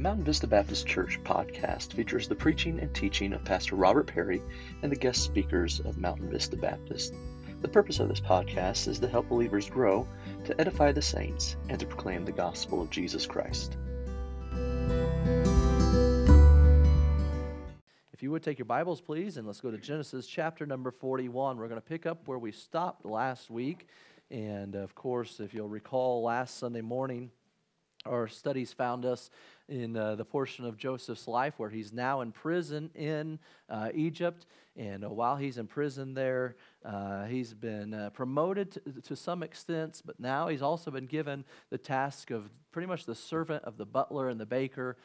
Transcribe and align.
Mountain 0.00 0.24
Vista 0.24 0.46
Baptist 0.46 0.86
Church 0.86 1.22
podcast 1.24 1.92
features 1.92 2.26
the 2.26 2.34
preaching 2.34 2.80
and 2.80 2.94
teaching 2.94 3.34
of 3.34 3.44
Pastor 3.44 3.76
Robert 3.76 4.06
Perry 4.06 4.40
and 4.82 4.90
the 4.90 4.96
guest 4.96 5.22
speakers 5.22 5.78
of 5.80 5.98
Mountain 5.98 6.30
Vista 6.30 6.56
Baptist. 6.56 7.12
The 7.60 7.68
purpose 7.68 8.00
of 8.00 8.08
this 8.08 8.18
podcast 8.18 8.88
is 8.88 8.98
to 9.00 9.08
help 9.08 9.28
believers 9.28 9.68
grow, 9.68 10.08
to 10.46 10.58
edify 10.58 10.92
the 10.92 11.02
saints, 11.02 11.56
and 11.68 11.78
to 11.78 11.84
proclaim 11.84 12.24
the 12.24 12.32
gospel 12.32 12.80
of 12.80 12.88
Jesus 12.88 13.26
Christ. 13.26 13.76
If 18.14 18.22
you 18.22 18.30
would 18.30 18.42
take 18.42 18.58
your 18.58 18.64
Bibles, 18.64 19.02
please, 19.02 19.36
and 19.36 19.46
let's 19.46 19.60
go 19.60 19.70
to 19.70 19.76
Genesis 19.76 20.26
chapter 20.26 20.64
number 20.64 20.90
41. 20.90 21.58
We're 21.58 21.68
going 21.68 21.78
to 21.78 21.86
pick 21.86 22.06
up 22.06 22.26
where 22.26 22.38
we 22.38 22.52
stopped 22.52 23.04
last 23.04 23.50
week. 23.50 23.86
And 24.30 24.76
of 24.76 24.94
course, 24.94 25.40
if 25.40 25.52
you'll 25.52 25.68
recall, 25.68 26.22
last 26.22 26.56
Sunday 26.56 26.80
morning, 26.80 27.30
our 28.06 28.28
studies 28.28 28.72
found 28.72 29.04
us 29.04 29.30
in 29.68 29.96
uh, 29.96 30.14
the 30.14 30.24
portion 30.24 30.64
of 30.64 30.76
Joseph's 30.78 31.28
life 31.28 31.54
where 31.58 31.68
he's 31.68 31.92
now 31.92 32.22
in 32.22 32.32
prison 32.32 32.90
in 32.94 33.38
uh, 33.68 33.90
Egypt. 33.94 34.46
And 34.76 35.04
uh, 35.04 35.10
while 35.10 35.36
he's 35.36 35.58
in 35.58 35.66
prison 35.66 36.14
there, 36.14 36.56
uh, 36.84 37.24
he's 37.26 37.52
been 37.52 37.92
uh, 37.92 38.10
promoted 38.10 38.72
to, 38.72 39.00
to, 39.02 39.16
some 39.16 39.42
extent, 39.42 40.00
but 40.04 40.18
now 40.18 40.48
he's 40.48 40.62
also 40.62 40.90
been 40.90 41.06
given 41.06 41.44
the 41.68 41.76
task 41.76 42.30
of 42.30 42.48
pretty 42.72 42.86
much 42.86 43.04
the 43.04 43.14
servant 43.14 43.64
of 43.64 43.76
the 43.76 43.84
butler 43.84 44.30
and 44.30 44.40
the 44.40 44.46
baker. 44.46 44.96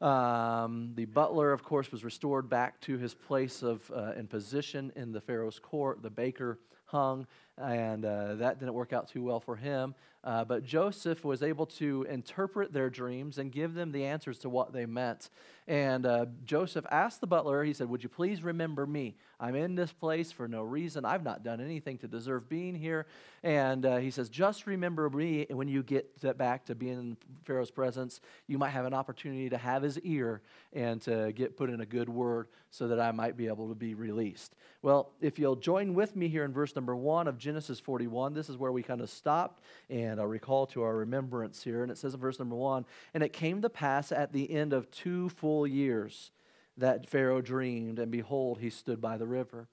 Um, 0.00 0.92
the 0.94 1.04
butler, 1.04 1.52
of 1.52 1.62
course, 1.62 1.92
was 1.92 2.02
restored 2.02 2.48
back 2.48 2.80
to 2.82 2.96
his 2.96 3.12
place 3.12 3.62
of 3.62 3.88
uh, 3.94 4.12
and 4.16 4.28
position 4.28 4.90
in 4.96 5.12
the 5.12 5.20
Pharaoh's 5.20 5.58
court. 5.58 6.02
The 6.02 6.10
baker 6.10 6.58
hung, 6.86 7.26
and 7.58 8.04
that 8.04 8.58
didn't 8.58 8.74
work 8.74 8.92
out 8.92 9.08
too 9.08 9.22
well 9.22 9.40
for 9.40 9.54
him. 9.54 9.94
Uh, 10.24 10.44
but 10.44 10.64
Joseph 10.64 11.24
was 11.24 11.42
able 11.42 11.66
to 11.66 12.06
interpret 12.08 12.72
their 12.72 12.88
dreams 12.88 13.38
and 13.38 13.50
give 13.50 13.74
them 13.74 13.90
the 13.90 14.04
answers 14.04 14.38
to 14.40 14.48
what 14.48 14.72
they 14.72 14.86
meant. 14.86 15.30
And 15.66 16.06
uh, 16.06 16.26
Joseph 16.44 16.86
asked 16.90 17.20
the 17.20 17.26
butler, 17.26 17.62
he 17.64 17.72
said, 17.72 17.88
Would 17.88 18.02
you 18.02 18.08
please 18.08 18.42
remember 18.42 18.86
me? 18.86 19.16
I'm 19.38 19.54
in 19.56 19.74
this 19.74 19.92
place 19.92 20.30
for 20.30 20.46
no 20.46 20.62
reason. 20.62 21.04
I've 21.04 21.24
not 21.24 21.42
done 21.42 21.60
anything 21.60 21.98
to 21.98 22.08
deserve 22.08 22.48
being 22.48 22.74
here. 22.74 23.06
And 23.42 23.84
uh, 23.84 23.96
he 23.96 24.10
says, 24.10 24.28
Just 24.28 24.66
remember 24.66 25.10
me. 25.10 25.46
When 25.50 25.68
you 25.68 25.82
get 25.82 26.36
back 26.38 26.66
to 26.66 26.74
being 26.74 26.98
in 26.98 27.16
Pharaoh's 27.44 27.70
presence, 27.70 28.20
you 28.46 28.58
might 28.58 28.70
have 28.70 28.84
an 28.84 28.94
opportunity 28.94 29.50
to 29.50 29.58
have 29.58 29.82
his 29.82 29.98
ear 30.00 30.42
and 30.72 31.00
to 31.02 31.32
get 31.32 31.56
put 31.56 31.70
in 31.70 31.80
a 31.80 31.86
good 31.86 32.08
word 32.08 32.48
so 32.70 32.88
that 32.88 32.98
I 32.98 33.12
might 33.12 33.36
be 33.36 33.48
able 33.48 33.68
to 33.68 33.74
be 33.74 33.94
released. 33.94 34.54
Well, 34.80 35.12
if 35.20 35.38
you'll 35.38 35.56
join 35.56 35.94
with 35.94 36.16
me 36.16 36.28
here 36.28 36.44
in 36.44 36.52
verse 36.52 36.74
number 36.74 36.96
one 36.96 37.28
of 37.28 37.38
Genesis 37.38 37.78
41, 37.78 38.34
this 38.34 38.48
is 38.48 38.56
where 38.56 38.72
we 38.72 38.82
kind 38.82 39.00
of 39.00 39.10
stopped. 39.10 39.62
And 39.90 40.11
and 40.12 40.20
I'll 40.20 40.26
recall 40.26 40.66
to 40.68 40.82
our 40.82 40.94
remembrance 40.94 41.64
here. 41.64 41.82
And 41.82 41.90
it 41.90 41.96
says 41.96 42.12
in 42.14 42.20
verse 42.20 42.38
number 42.38 42.54
one 42.54 42.84
And 43.14 43.22
it 43.22 43.32
came 43.32 43.62
to 43.62 43.70
pass 43.70 44.12
at 44.12 44.32
the 44.32 44.50
end 44.50 44.72
of 44.72 44.90
two 44.90 45.30
full 45.30 45.66
years 45.66 46.30
that 46.76 47.08
Pharaoh 47.08 47.40
dreamed, 47.40 47.98
and 47.98 48.12
behold, 48.12 48.58
he 48.58 48.70
stood 48.70 49.00
by 49.00 49.16
the 49.16 49.26
river. 49.26 49.68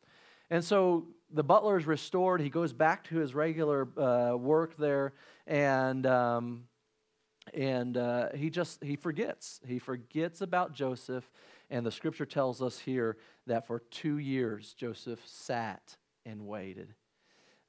And 0.50 0.64
so 0.64 1.08
the 1.32 1.44
butler 1.44 1.78
is 1.78 1.86
restored. 1.86 2.42
He 2.42 2.50
goes 2.50 2.73
back 2.73 3.04
to 3.06 3.17
his 3.17 3.36
regular 3.36 3.88
uh, 3.98 4.36
work 4.36 4.78
there, 4.78 5.14
and 5.45 6.06
um, 6.06 6.64
and 7.54 7.98
uh, 7.98 8.30
he 8.34 8.50
just 8.50 8.84
he 8.84 8.95
forgets. 8.95 9.60
He 9.67 9.78
forgets 9.78 10.42
about 10.42 10.73
Joseph, 10.73 11.30
and 11.70 11.86
the 11.86 11.92
scripture 11.92 12.26
tells 12.26 12.62
us 12.62 12.80
here 12.80 13.17
that 13.45 13.67
for 13.67 13.80
two 13.92 14.17
years 14.17 14.73
Joseph 14.73 15.20
sat 15.26 15.98
and 16.26 16.48
waited. 16.48 16.95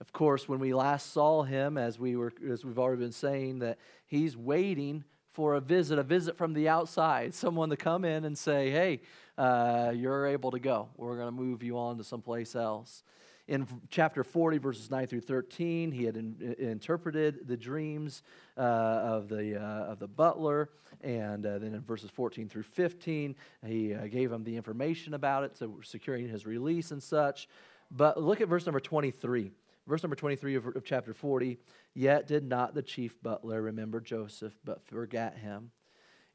Of 0.00 0.12
course, 0.14 0.48
when 0.48 0.60
we 0.60 0.72
last 0.72 1.12
saw 1.12 1.42
him, 1.42 1.76
as, 1.76 1.98
we 1.98 2.16
were, 2.16 2.32
as 2.50 2.64
we've 2.64 2.78
already 2.78 3.02
been 3.02 3.12
saying, 3.12 3.58
that 3.58 3.78
he's 4.06 4.34
waiting 4.34 5.04
for 5.32 5.54
a 5.54 5.60
visit, 5.60 5.98
a 5.98 6.02
visit 6.02 6.38
from 6.38 6.54
the 6.54 6.68
outside, 6.68 7.34
someone 7.34 7.68
to 7.70 7.76
come 7.76 8.04
in 8.04 8.24
and 8.24 8.36
say, 8.36 8.70
hey, 8.70 9.00
uh, 9.36 9.92
you're 9.94 10.26
able 10.26 10.50
to 10.52 10.58
go. 10.58 10.88
We're 10.96 11.16
going 11.16 11.28
to 11.28 11.32
move 11.32 11.62
you 11.62 11.78
on 11.78 11.98
to 11.98 12.04
someplace 12.04 12.56
else. 12.56 13.04
In 13.46 13.66
chapter 13.90 14.22
40, 14.22 14.58
verses 14.58 14.90
9 14.90 15.06
through 15.06 15.22
13, 15.22 15.90
he 15.90 16.04
had 16.04 16.16
in, 16.16 16.54
interpreted 16.58 17.48
the 17.48 17.56
dreams 17.56 18.22
uh, 18.56 18.60
of, 18.60 19.28
the, 19.28 19.60
uh, 19.60 19.90
of 19.90 19.98
the 19.98 20.06
butler. 20.06 20.70
And 21.02 21.44
uh, 21.44 21.58
then 21.58 21.74
in 21.74 21.80
verses 21.80 22.10
14 22.10 22.48
through 22.48 22.62
15, 22.62 23.34
he 23.66 23.92
uh, 23.92 24.06
gave 24.06 24.30
him 24.30 24.44
the 24.44 24.56
information 24.56 25.14
about 25.14 25.44
it, 25.44 25.56
so 25.56 25.80
securing 25.82 26.28
his 26.28 26.46
release 26.46 26.90
and 26.90 27.02
such. 27.02 27.48
But 27.90 28.22
look 28.22 28.40
at 28.40 28.48
verse 28.48 28.66
number 28.66 28.78
23. 28.78 29.50
Verse 29.86 30.02
number 30.02 30.16
23 30.16 30.54
of, 30.56 30.66
of 30.66 30.84
chapter 30.84 31.12
40 31.12 31.58
Yet 31.94 32.26
did 32.26 32.44
not 32.44 32.74
the 32.74 32.82
chief 32.82 33.20
butler 33.22 33.60
remember 33.60 34.00
Joseph, 34.00 34.54
but 34.64 34.84
forgot 34.86 35.36
him. 35.36 35.72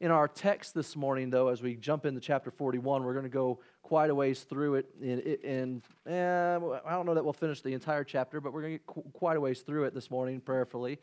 In 0.02 0.12
our 0.12 0.28
text 0.28 0.74
this 0.74 0.98
morning, 0.98 1.30
though, 1.30 1.48
as 1.48 1.62
we 1.62 1.78
jump 1.78 2.06
into 2.06 2.20
chapter 2.20 2.52
41, 2.52 3.06
we're 3.06 3.14
going 3.14 3.24
to 3.24 3.30
go 3.30 3.62
quite 3.82 4.10
a 4.10 4.16
ways 4.16 4.42
through 4.44 4.76
it. 4.76 4.94
And, 5.46 5.82
eh, 6.06 6.56
I 6.86 6.92
don't 6.92 7.06
know 7.06 7.14
that 7.14 7.24
we'll 7.24 7.32
finish 7.32 7.62
the 7.62 7.74
entire 7.74 8.04
chapter, 8.04 8.42
but 8.42 8.52
we're 8.52 8.62
going 8.62 8.80
to 8.80 8.94
get 8.94 9.14
quite 9.14 9.38
a 9.38 9.40
ways 9.40 9.62
through 9.62 9.86
it 9.86 9.94
this 9.94 10.12
morning, 10.12 10.42
prayerfully. 10.42 11.00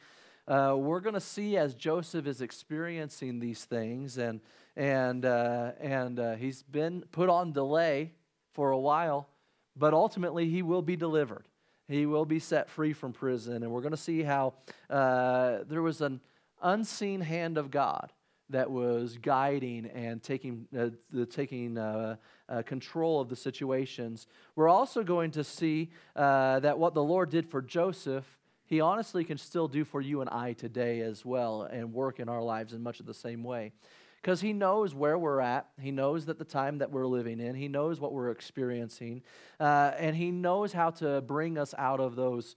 Uh, 0.47 0.75
we're 0.77 1.01
going 1.01 1.15
to 1.15 1.21
see 1.21 1.57
as 1.57 1.75
Joseph 1.75 2.27
is 2.27 2.43
experiencing 2.43 3.39
these 3.39 3.65
things, 3.65 4.19
and, 4.19 4.41
and, 4.77 5.25
uh, 5.25 5.73
and 5.81 6.19
uh, 6.21 6.35
he's 6.35 6.63
been 6.63 7.03
put 7.13 7.31
on 7.31 7.53
delay 7.53 8.13
for 8.53 8.73
a 8.73 8.79
while, 8.79 9.27
but 9.75 9.95
ultimately 9.95 10.51
he 10.51 10.61
will 10.61 10.83
be 10.83 10.97
delivered 10.97 11.47
he 11.93 12.07
will 12.07 12.25
be 12.25 12.39
set 12.39 12.69
free 12.69 12.93
from 12.93 13.13
prison. 13.13 13.63
And 13.63 13.71
we're 13.71 13.81
going 13.81 13.93
to 13.93 13.97
see 13.97 14.23
how 14.23 14.55
uh, 14.89 15.59
there 15.69 15.83
was 15.83 16.01
an 16.01 16.21
unseen 16.63 17.21
hand 17.21 17.59
of 17.59 17.71
God 17.71 18.13
that 18.51 18.71
was 18.71 19.19
guiding 19.19 19.87
and 19.87 20.23
taking, 20.23 20.67
uh, 20.79 20.91
the, 21.11 21.27
taking 21.27 21.79
uh, 21.79 22.17
uh, 22.49 22.63
control 22.63 23.21
of 23.21 23.29
the 23.29 23.37
situations. 23.37 24.27
We're 24.57 24.69
also 24.69 25.03
going 25.03 25.31
to 25.33 25.45
see 25.45 25.91
uh, 26.15 26.61
that 26.61 26.79
what 26.79 26.95
the 26.95 27.03
Lord 27.03 27.31
did 27.31 27.49
for 27.49 27.63
Joseph, 27.63 28.27
he 28.67 28.81
honestly 28.81 29.25
can 29.25 29.39
still 29.39 29.69
do 29.69 29.85
for 29.85 30.01
you 30.01 30.21
and 30.21 30.31
I 30.31 30.53
today 30.53 31.01
as 31.01 31.25
well 31.25 31.63
and 31.63 31.93
work 31.93 32.21
in 32.21 32.29
our 32.29 32.43
lives 32.43 32.73
in 32.73 32.83
much 32.83 33.01
of 33.01 33.07
the 33.07 33.15
same 33.15 33.43
way 33.43 33.73
because 34.23 34.41
he 34.41 34.53
knows 34.53 34.95
where 34.95 35.19
we're 35.19 35.41
at. 35.41 35.67
He 35.81 35.91
knows 35.91 36.27
that 36.27 36.39
the 36.39 36.45
time 36.45 36.79
that 36.79 36.93
we're 36.93 37.07
living 37.07 37.41
in. 37.41 37.57
He 37.57 37.67
knows 37.67 37.99
what 37.99 38.13
we're 38.13 38.31
experiencing. 38.31 39.23
Uh, 39.59 39.91
and 39.99 40.15
he 40.15 40.31
knows 40.31 40.73
how 40.73 40.91
to 40.91 41.21
bring 41.23 41.59
us 41.59 41.75
out 41.77 41.99
of 41.99 42.15
those, 42.15 42.55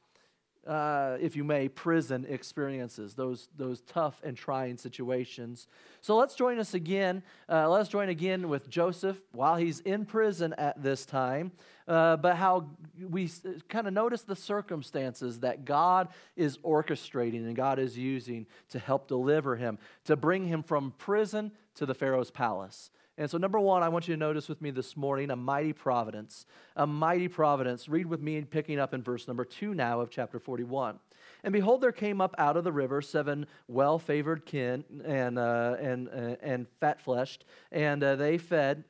uh, 0.66 1.18
if 1.20 1.36
you 1.36 1.44
may, 1.44 1.68
prison 1.68 2.26
experiences, 2.28 3.14
those, 3.14 3.50
those 3.56 3.81
tough 3.81 4.20
and 4.24 4.36
trying 4.36 4.78
situations. 4.78 5.68
So 6.02 6.16
let's 6.18 6.36
join 6.36 6.59
us 6.59 6.74
again. 6.74 7.24
Uh, 7.48 7.70
let's 7.70 7.90
join 7.90 8.09
again 8.09 8.50
with 8.50 8.70
Joseph 8.70 9.18
while 9.31 9.56
he's 9.56 9.80
in 9.81 10.06
prison 10.06 10.54
at 10.58 10.81
this 10.81 11.06
time. 11.06 11.52
Uh, 11.88 12.18
but 12.18 12.36
how 12.36 12.68
we 13.00 13.30
kind 13.70 13.88
of 13.88 13.94
notice 13.94 14.24
the 14.24 14.36
circumstances 14.36 15.42
that 15.42 15.66
God 15.66 16.08
is 16.36 16.58
orchestrating 16.59 17.46
and 17.46 17.56
God 17.56 17.78
is 17.78 17.96
using 17.96 18.48
to 18.70 18.80
help 18.80 19.08
deliver 19.08 19.56
him, 19.56 19.78
to 20.06 20.16
bring 20.16 20.46
him 20.46 20.64
from 20.64 20.94
prison 20.98 21.52
to 21.75 21.86
the 21.86 21.94
Pharaoh's 21.94 22.31
palace. 22.31 22.90
And 23.18 23.30
so, 23.30 23.38
number 23.38 23.59
one, 23.59 23.81
I 23.81 23.88
want 23.90 24.08
you 24.08 24.14
to 24.14 24.20
notice 24.20 24.50
with 24.50 24.62
me 24.62 24.72
this 24.72 24.98
morning 24.98 25.31
a 25.31 25.38
mighty 25.38 25.72
providence. 25.72 26.46
A 26.76 26.86
mighty 26.86 27.30
providence. 27.30 27.88
Read 27.88 28.08
with 28.08 28.22
me, 28.22 28.42
picking 28.42 28.78
up 28.78 28.94
in 28.94 29.02
verse 29.02 29.28
number 29.28 29.46
two 29.46 29.74
now 29.74 30.02
of 30.02 30.09
chapter 30.09 30.38
41. 30.38 31.00
And 31.44 31.54
behold, 31.54 31.81
there 31.81 31.94
came 31.94 32.20
up 32.20 32.36
out 32.38 32.58
of 32.58 32.66
the 32.66 32.74
river 32.74 33.02
seven 33.02 33.46
well 33.68 34.00
favored 34.00 34.46
kine 34.46 34.84
and, 35.06 35.40
uh, 35.40 35.75
and, 35.80 36.09
uh, 36.09 36.36
and 36.42 36.68
fat 36.81 37.00
fleshed, 37.00 37.46
and 37.72 38.04
uh, 38.04 38.18
they 38.18 38.38
fed 38.38 38.84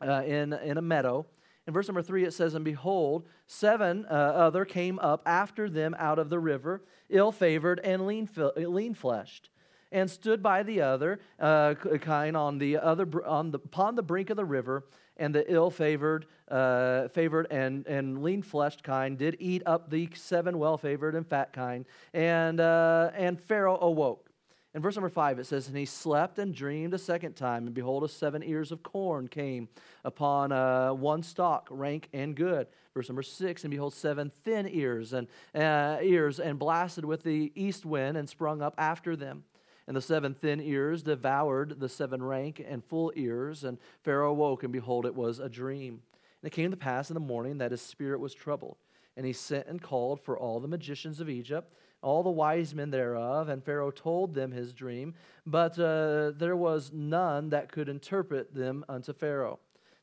uh, 0.00 0.22
in, 0.24 0.52
in 0.52 0.76
a 0.76 0.82
meadow. 0.82 1.24
In 1.66 1.72
verse 1.72 1.86
number 1.88 2.02
three, 2.02 2.24
it 2.24 2.32
says, 2.32 2.54
And 2.54 2.64
behold, 2.64 3.26
seven 3.46 4.04
uh, 4.10 4.14
other 4.14 4.64
came 4.64 4.98
up 4.98 5.22
after 5.26 5.70
them 5.70 5.94
out 5.98 6.18
of 6.18 6.28
the 6.28 6.38
river, 6.40 6.82
ill 7.08 7.32
favored 7.32 7.80
and 7.84 8.06
lean, 8.06 8.28
lean 8.56 8.94
fleshed, 8.94 9.48
and 9.94 10.10
stood 10.10 10.42
by 10.42 10.62
the 10.62 10.82
other 10.82 11.20
uh, 11.40 11.74
kine 12.02 12.36
on 12.36 12.58
the 12.58 12.76
other 12.76 13.06
on 13.26 13.50
the, 13.50 13.58
upon 13.58 13.94
the 13.94 14.02
brink 14.02 14.28
of 14.28 14.36
the 14.36 14.44
river. 14.44 14.84
And 15.16 15.32
the 15.32 15.50
ill 15.50 15.70
favored, 15.70 16.26
uh, 16.48 17.06
favored 17.06 17.46
and, 17.48 17.86
and 17.86 18.24
lean 18.24 18.42
fleshed 18.42 18.82
kine 18.82 19.14
did 19.14 19.36
eat 19.38 19.62
up 19.64 19.88
the 19.88 20.08
seven 20.14 20.58
well 20.58 20.76
favored 20.76 21.14
and 21.14 21.24
fat 21.24 21.52
kine. 21.52 21.86
And, 22.12 22.58
uh, 22.58 23.12
and 23.14 23.40
Pharaoh 23.40 23.78
awoke 23.80 24.28
in 24.74 24.82
verse 24.82 24.96
number 24.96 25.08
five, 25.08 25.38
it 25.38 25.46
says, 25.46 25.68
And 25.68 25.76
he 25.76 25.84
slept 25.84 26.40
and 26.40 26.52
dreamed 26.52 26.94
a 26.94 26.98
second 26.98 27.34
time, 27.34 27.66
and 27.66 27.74
behold, 27.74 28.02
a 28.02 28.08
seven 28.08 28.42
ears 28.42 28.72
of 28.72 28.82
corn 28.82 29.28
came 29.28 29.68
upon 30.04 30.50
uh, 30.50 30.92
one 30.92 31.22
stalk, 31.22 31.68
rank 31.70 32.08
and 32.12 32.34
good. 32.34 32.66
Verse 32.92 33.08
number 33.08 33.22
six, 33.22 33.62
and 33.62 33.70
behold, 33.70 33.94
seven 33.94 34.32
thin 34.42 34.68
ears 34.68 35.12
and 35.12 35.28
uh, 35.54 35.98
ears 36.02 36.40
and 36.40 36.58
blasted 36.58 37.04
with 37.04 37.22
the 37.22 37.52
east 37.54 37.86
wind 37.86 38.16
and 38.16 38.28
sprung 38.28 38.62
up 38.62 38.74
after 38.76 39.14
them. 39.14 39.44
And 39.86 39.96
the 39.96 40.00
seven 40.00 40.34
thin 40.34 40.60
ears 40.60 41.02
devoured 41.02 41.80
the 41.80 41.88
seven 41.88 42.22
rank 42.22 42.64
and 42.66 42.84
full 42.84 43.12
ears. 43.14 43.64
And 43.64 43.78
Pharaoh 44.02 44.30
awoke, 44.30 44.62
and 44.62 44.72
behold, 44.72 45.06
it 45.06 45.14
was 45.14 45.38
a 45.38 45.48
dream. 45.48 46.00
And 46.42 46.52
it 46.52 46.54
came 46.54 46.70
to 46.70 46.76
pass 46.76 47.10
in 47.10 47.14
the 47.14 47.20
morning 47.20 47.58
that 47.58 47.70
his 47.70 47.82
spirit 47.82 48.20
was 48.20 48.34
troubled. 48.34 48.76
And 49.16 49.26
he 49.26 49.32
sent 49.32 49.66
and 49.66 49.80
called 49.80 50.20
for 50.20 50.38
all 50.38 50.58
the 50.58 50.68
magicians 50.68 51.20
of 51.20 51.28
Egypt 51.28 51.72
all 52.04 52.22
the 52.22 52.30
wise 52.30 52.74
men 52.74 52.90
thereof, 52.90 53.48
and 53.48 53.64
Pharaoh 53.64 53.90
told 53.90 54.34
them 54.34 54.52
his 54.52 54.72
dream, 54.74 55.14
but 55.46 55.78
uh, 55.78 56.32
there 56.36 56.54
was 56.54 56.92
none 56.92 57.48
that 57.48 57.72
could 57.72 57.88
interpret 57.88 58.54
them 58.54 58.84
unto 58.88 59.12
Pharaoh. 59.12 59.58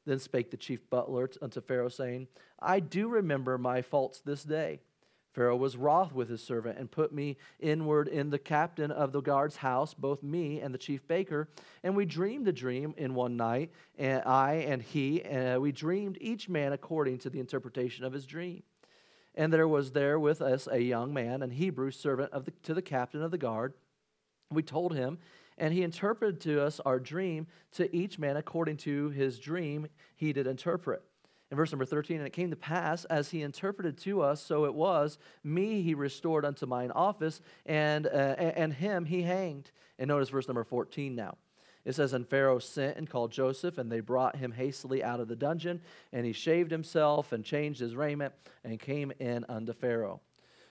Then 0.05 0.17
spake 0.17 0.49
the 0.49 0.57
chief 0.57 0.89
butler 0.89 1.29
unto 1.41 1.61
Pharaoh, 1.61 1.89
saying, 1.89 2.27
I 2.59 2.79
do 2.79 3.07
remember 3.07 3.57
my 3.59 3.83
faults 3.83 4.19
this 4.19 4.43
day. 4.43 4.79
Pharaoh 5.33 5.55
was 5.55 5.77
wroth 5.77 6.11
with 6.13 6.29
his 6.29 6.43
servant 6.43 6.77
and 6.77 6.91
put 6.91 7.13
me 7.13 7.37
inward 7.59 8.07
in 8.07 8.29
the 8.29 8.39
captain 8.39 8.91
of 8.91 9.11
the 9.11 9.21
guard's 9.21 9.55
house, 9.57 9.93
both 9.93 10.21
me 10.21 10.59
and 10.59 10.73
the 10.73 10.77
chief 10.77 11.07
baker. 11.07 11.47
And 11.83 11.95
we 11.95 12.05
dreamed 12.05 12.47
a 12.47 12.51
dream 12.51 12.93
in 12.97 13.13
one 13.13 13.37
night, 13.37 13.71
and 13.97 14.23
I 14.25 14.55
and 14.67 14.81
he, 14.81 15.23
and 15.23 15.61
we 15.61 15.71
dreamed 15.71 16.17
each 16.19 16.49
man 16.49 16.73
according 16.73 17.19
to 17.19 17.29
the 17.29 17.39
interpretation 17.39 18.03
of 18.03 18.13
his 18.13 18.25
dream. 18.25 18.63
And 19.33 19.53
there 19.53 19.67
was 19.67 19.91
there 19.91 20.19
with 20.19 20.41
us 20.41 20.67
a 20.69 20.81
young 20.81 21.13
man, 21.13 21.41
an 21.41 21.51
Hebrew 21.51 21.91
servant 21.91 22.33
of 22.33 22.43
the, 22.45 22.51
to 22.63 22.73
the 22.73 22.81
captain 22.81 23.21
of 23.21 23.31
the 23.31 23.37
guard. 23.37 23.73
We 24.51 24.63
told 24.63 24.93
him, 24.93 25.19
and 25.57 25.73
he 25.73 25.83
interpreted 25.83 26.41
to 26.41 26.61
us 26.61 26.81
our 26.81 26.99
dream, 26.99 27.47
to 27.73 27.95
each 27.95 28.19
man 28.19 28.35
according 28.35 28.77
to 28.77 29.09
his 29.09 29.39
dream 29.39 29.87
he 30.15 30.33
did 30.33 30.47
interpret. 30.47 31.03
In 31.51 31.57
verse 31.57 31.71
number 31.73 31.85
13, 31.85 32.17
and 32.17 32.25
it 32.25 32.31
came 32.31 32.49
to 32.49 32.55
pass, 32.55 33.03
as 33.05 33.29
he 33.29 33.41
interpreted 33.41 33.97
to 33.99 34.21
us, 34.21 34.41
so 34.41 34.63
it 34.63 34.73
was, 34.73 35.19
me 35.43 35.81
he 35.81 35.93
restored 35.93 36.45
unto 36.45 36.65
mine 36.65 36.91
office, 36.91 37.41
and, 37.65 38.07
uh, 38.07 38.09
and 38.09 38.73
him 38.73 39.03
he 39.03 39.21
hanged. 39.23 39.69
And 39.99 40.07
notice 40.07 40.29
verse 40.29 40.47
number 40.47 40.63
14 40.63 41.13
now. 41.13 41.37
It 41.83 41.93
says, 41.93 42.13
And 42.13 42.25
Pharaoh 42.25 42.59
sent 42.59 42.95
and 42.97 43.09
called 43.09 43.31
Joseph, 43.33 43.77
and 43.77 43.91
they 43.91 43.99
brought 43.99 44.37
him 44.37 44.53
hastily 44.53 45.03
out 45.03 45.19
of 45.19 45.27
the 45.27 45.35
dungeon, 45.35 45.81
and 46.13 46.25
he 46.25 46.31
shaved 46.31 46.71
himself 46.71 47.33
and 47.33 47.43
changed 47.43 47.81
his 47.81 47.97
raiment 47.97 48.33
and 48.63 48.79
came 48.79 49.11
in 49.19 49.45
unto 49.49 49.73
Pharaoh. 49.73 50.21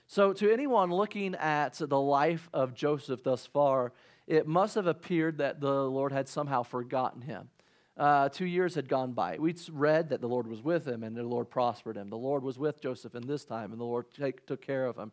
So, 0.07 0.33
to 0.33 0.51
anyone 0.51 0.91
looking 0.91 1.35
at 1.35 1.75
the 1.75 1.99
life 1.99 2.49
of 2.53 2.73
Joseph 2.73 3.23
thus 3.23 3.45
far, 3.45 3.93
it 4.25 4.47
must 4.47 4.75
have 4.75 4.87
appeared 4.87 5.37
that 5.37 5.61
the 5.61 5.83
Lord 5.85 6.11
had 6.11 6.27
somehow 6.27 6.63
forgotten 6.63 7.21
him. 7.21 7.49
Uh, 7.97 8.29
two 8.29 8.45
years 8.45 8.75
had 8.75 8.87
gone 8.87 9.11
by. 9.11 9.37
We 9.37 9.53
read 9.71 10.09
that 10.09 10.21
the 10.21 10.27
Lord 10.27 10.47
was 10.47 10.61
with 10.61 10.87
him 10.87 11.03
and 11.03 11.15
the 11.15 11.23
Lord 11.23 11.49
prospered 11.49 11.97
him. 11.97 12.09
The 12.09 12.17
Lord 12.17 12.41
was 12.41 12.57
with 12.57 12.81
Joseph 12.81 13.15
in 13.15 13.27
this 13.27 13.43
time, 13.43 13.71
and 13.71 13.79
the 13.79 13.85
Lord 13.85 14.05
take, 14.17 14.45
took 14.45 14.61
care 14.61 14.85
of 14.85 14.97
him. 14.97 15.11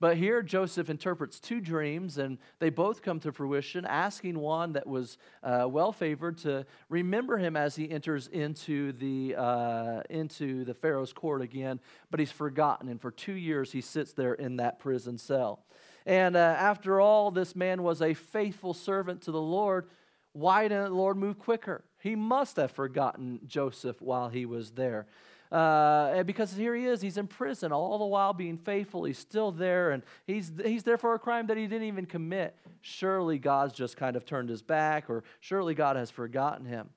But 0.00 0.16
here 0.16 0.42
Joseph 0.42 0.90
interprets 0.90 1.38
two 1.38 1.60
dreams, 1.60 2.18
and 2.18 2.38
they 2.58 2.68
both 2.68 3.00
come 3.00 3.20
to 3.20 3.32
fruition, 3.32 3.86
asking 3.86 4.38
one 4.38 4.72
that 4.72 4.86
was 4.86 5.18
uh, 5.42 5.66
well 5.70 5.92
favored 5.92 6.38
to 6.38 6.66
remember 6.88 7.38
him 7.38 7.56
as 7.56 7.76
he 7.76 7.90
enters 7.90 8.26
into 8.28 8.92
the, 8.92 9.36
uh, 9.36 10.02
into 10.10 10.64
the 10.64 10.74
Pharaoh's 10.74 11.12
court 11.12 11.42
again. 11.42 11.78
But 12.10 12.20
he's 12.20 12.32
forgotten, 12.32 12.88
and 12.88 13.00
for 13.00 13.12
two 13.12 13.32
years 13.32 13.70
he 13.70 13.80
sits 13.80 14.12
there 14.12 14.34
in 14.34 14.56
that 14.56 14.78
prison 14.78 15.16
cell. 15.16 15.64
And 16.04 16.36
uh, 16.36 16.40
after 16.40 17.00
all, 17.00 17.30
this 17.30 17.54
man 17.54 17.82
was 17.82 18.02
a 18.02 18.14
faithful 18.14 18.74
servant 18.74 19.22
to 19.22 19.32
the 19.32 19.40
Lord. 19.40 19.88
Why 20.32 20.64
didn't 20.64 20.90
the 20.90 20.90
Lord 20.90 21.16
move 21.16 21.38
quicker? 21.38 21.84
He 22.04 22.16
must 22.16 22.56
have 22.56 22.70
forgotten 22.70 23.40
Joseph 23.46 24.02
while 24.02 24.28
he 24.28 24.44
was 24.44 24.72
there. 24.72 25.06
Uh, 25.50 26.22
because 26.24 26.52
here 26.52 26.74
he 26.74 26.84
is, 26.84 27.00
he's 27.00 27.16
in 27.16 27.26
prison, 27.26 27.72
all 27.72 27.98
the 27.98 28.04
while 28.04 28.34
being 28.34 28.58
faithful. 28.58 29.04
He's 29.04 29.18
still 29.18 29.50
there, 29.50 29.90
and 29.92 30.02
he's, 30.26 30.52
he's 30.62 30.82
there 30.82 30.98
for 30.98 31.14
a 31.14 31.18
crime 31.18 31.46
that 31.46 31.56
he 31.56 31.66
didn't 31.66 31.88
even 31.88 32.04
commit. 32.04 32.58
Surely 32.82 33.38
God's 33.38 33.72
just 33.72 33.96
kind 33.96 34.16
of 34.16 34.26
turned 34.26 34.50
his 34.50 34.60
back, 34.60 35.08
or 35.08 35.24
surely 35.40 35.72
God 35.72 35.96
has 35.96 36.10
forgotten 36.10 36.66
him. 36.66 36.90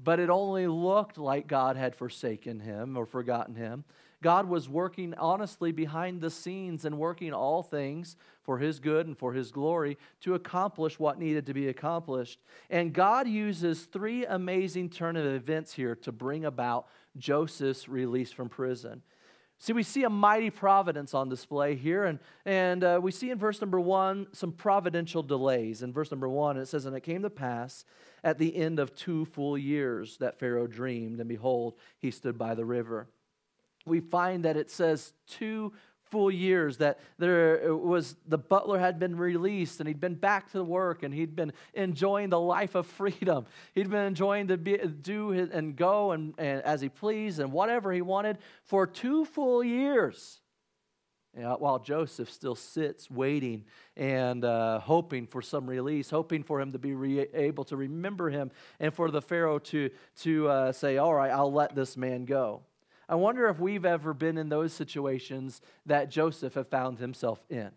But 0.00 0.18
it 0.18 0.30
only 0.30 0.66
looked 0.66 1.16
like 1.16 1.46
God 1.46 1.76
had 1.76 1.94
forsaken 1.94 2.58
him 2.58 2.96
or 2.96 3.06
forgotten 3.06 3.54
him. 3.54 3.84
God 4.22 4.48
was 4.48 4.68
working 4.68 5.14
honestly 5.14 5.72
behind 5.72 6.20
the 6.20 6.30
scenes 6.30 6.84
and 6.84 6.98
working 6.98 7.32
all 7.32 7.62
things 7.62 8.16
for 8.42 8.58
his 8.58 8.78
good 8.78 9.06
and 9.06 9.16
for 9.16 9.32
his 9.32 9.50
glory 9.50 9.96
to 10.20 10.34
accomplish 10.34 10.98
what 10.98 11.18
needed 11.18 11.46
to 11.46 11.54
be 11.54 11.68
accomplished. 11.68 12.40
And 12.68 12.92
God 12.92 13.26
uses 13.28 13.84
three 13.84 14.26
amazing 14.26 14.90
turn 14.90 15.16
of 15.16 15.24
events 15.24 15.72
here 15.72 15.94
to 15.96 16.12
bring 16.12 16.44
about 16.44 16.88
Joseph's 17.16 17.88
release 17.88 18.30
from 18.30 18.48
prison. 18.48 19.02
See, 19.58 19.74
we 19.74 19.82
see 19.82 20.04
a 20.04 20.10
mighty 20.10 20.48
providence 20.48 21.12
on 21.12 21.28
display 21.28 21.74
here, 21.74 22.04
and, 22.04 22.18
and 22.46 22.82
uh, 22.82 22.98
we 23.02 23.12
see 23.12 23.30
in 23.30 23.38
verse 23.38 23.60
number 23.60 23.78
one 23.78 24.26
some 24.32 24.52
providential 24.52 25.22
delays. 25.22 25.82
In 25.82 25.92
verse 25.92 26.10
number 26.10 26.30
one, 26.30 26.56
it 26.56 26.66
says, 26.66 26.86
And 26.86 26.96
it 26.96 27.02
came 27.02 27.22
to 27.22 27.30
pass 27.30 27.84
at 28.24 28.38
the 28.38 28.56
end 28.56 28.78
of 28.78 28.94
two 28.94 29.26
full 29.26 29.58
years 29.58 30.16
that 30.16 30.38
Pharaoh 30.38 30.66
dreamed, 30.66 31.20
and 31.20 31.28
behold, 31.28 31.74
he 31.98 32.10
stood 32.10 32.38
by 32.38 32.54
the 32.54 32.64
river 32.64 33.08
we 33.86 34.00
find 34.00 34.44
that 34.44 34.56
it 34.56 34.70
says 34.70 35.12
two 35.26 35.72
full 36.10 36.30
years 36.30 36.78
that 36.78 36.98
there 37.18 37.74
was 37.74 38.16
the 38.26 38.38
butler 38.38 38.78
had 38.78 38.98
been 38.98 39.16
released 39.16 39.80
and 39.80 39.88
he'd 39.88 40.00
been 40.00 40.14
back 40.14 40.50
to 40.52 40.62
work 40.62 41.02
and 41.02 41.14
he'd 41.14 41.36
been 41.36 41.52
enjoying 41.74 42.30
the 42.30 42.40
life 42.40 42.74
of 42.74 42.86
freedom. 42.98 43.46
He'd 43.74 43.90
been 43.90 44.06
enjoying 44.06 44.48
to 44.48 44.56
be, 44.56 44.76
do 44.76 45.30
his, 45.30 45.50
and 45.50 45.76
go 45.76 46.12
and, 46.12 46.34
and 46.38 46.62
as 46.62 46.80
he 46.80 46.88
pleased 46.88 47.38
and 47.38 47.52
whatever 47.52 47.92
he 47.92 48.02
wanted 48.02 48.38
for 48.64 48.86
two 48.86 49.24
full 49.24 49.62
years. 49.62 50.40
While 51.32 51.78
joseph 51.78 52.28
still 52.28 52.56
sits 52.56 53.08
waiting 53.08 53.64
and 53.96 54.44
uh, 54.44 54.80
hoping 54.80 55.28
for 55.28 55.40
some 55.40 55.64
release 55.64 56.10
hoping 56.10 56.42
for 56.42 56.60
him 56.60 56.72
to 56.72 56.78
be 56.78 56.92
re- 56.92 57.28
able 57.32 57.62
to 57.66 57.76
remember 57.76 58.30
him 58.30 58.50
and 58.80 58.92
for 58.92 59.12
the 59.12 59.22
pharaoh 59.22 59.60
to, 59.60 59.90
to 60.22 60.48
uh, 60.48 60.72
say 60.72 60.96
all 60.96 61.14
right 61.14 61.30
i'll 61.30 61.52
let 61.52 61.76
this 61.76 61.96
man 61.96 62.24
go 62.24 62.62
I 63.10 63.16
wonder 63.16 63.48
if 63.48 63.58
we've 63.58 63.84
ever 63.84 64.14
been 64.14 64.38
in 64.38 64.50
those 64.50 64.72
situations 64.72 65.60
that 65.84 66.10
Joseph 66.10 66.54
had 66.54 66.68
found 66.68 67.00
himself 67.00 67.44
in, 67.50 67.72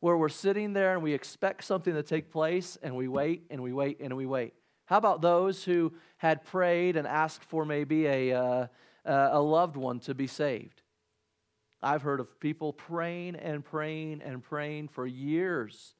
where 0.00 0.16
we're 0.16 0.28
sitting 0.28 0.72
there 0.72 0.94
and 0.94 1.02
we 1.02 1.14
expect 1.14 1.62
something 1.62 1.94
to 1.94 2.02
take 2.02 2.32
place 2.32 2.76
and 2.82 2.96
we 2.96 3.06
wait 3.06 3.44
and 3.50 3.62
we 3.62 3.72
wait 3.72 4.00
and 4.00 4.16
we 4.16 4.26
wait. 4.26 4.52
How 4.86 4.96
about 4.96 5.22
those 5.22 5.62
who 5.62 5.92
had 6.16 6.44
prayed 6.44 6.96
and 6.96 7.06
asked 7.06 7.44
for 7.44 7.64
maybe 7.64 8.06
a, 8.06 8.36
uh, 8.36 8.66
a 9.04 9.40
loved 9.40 9.76
one 9.76 10.00
to 10.00 10.14
be 10.14 10.26
saved? 10.26 10.82
I've 11.80 12.02
heard 12.02 12.18
of 12.18 12.40
people 12.40 12.72
praying 12.72 13.36
and 13.36 13.64
praying 13.64 14.22
and 14.22 14.42
praying 14.42 14.88
for 14.88 15.06
years. 15.06 15.94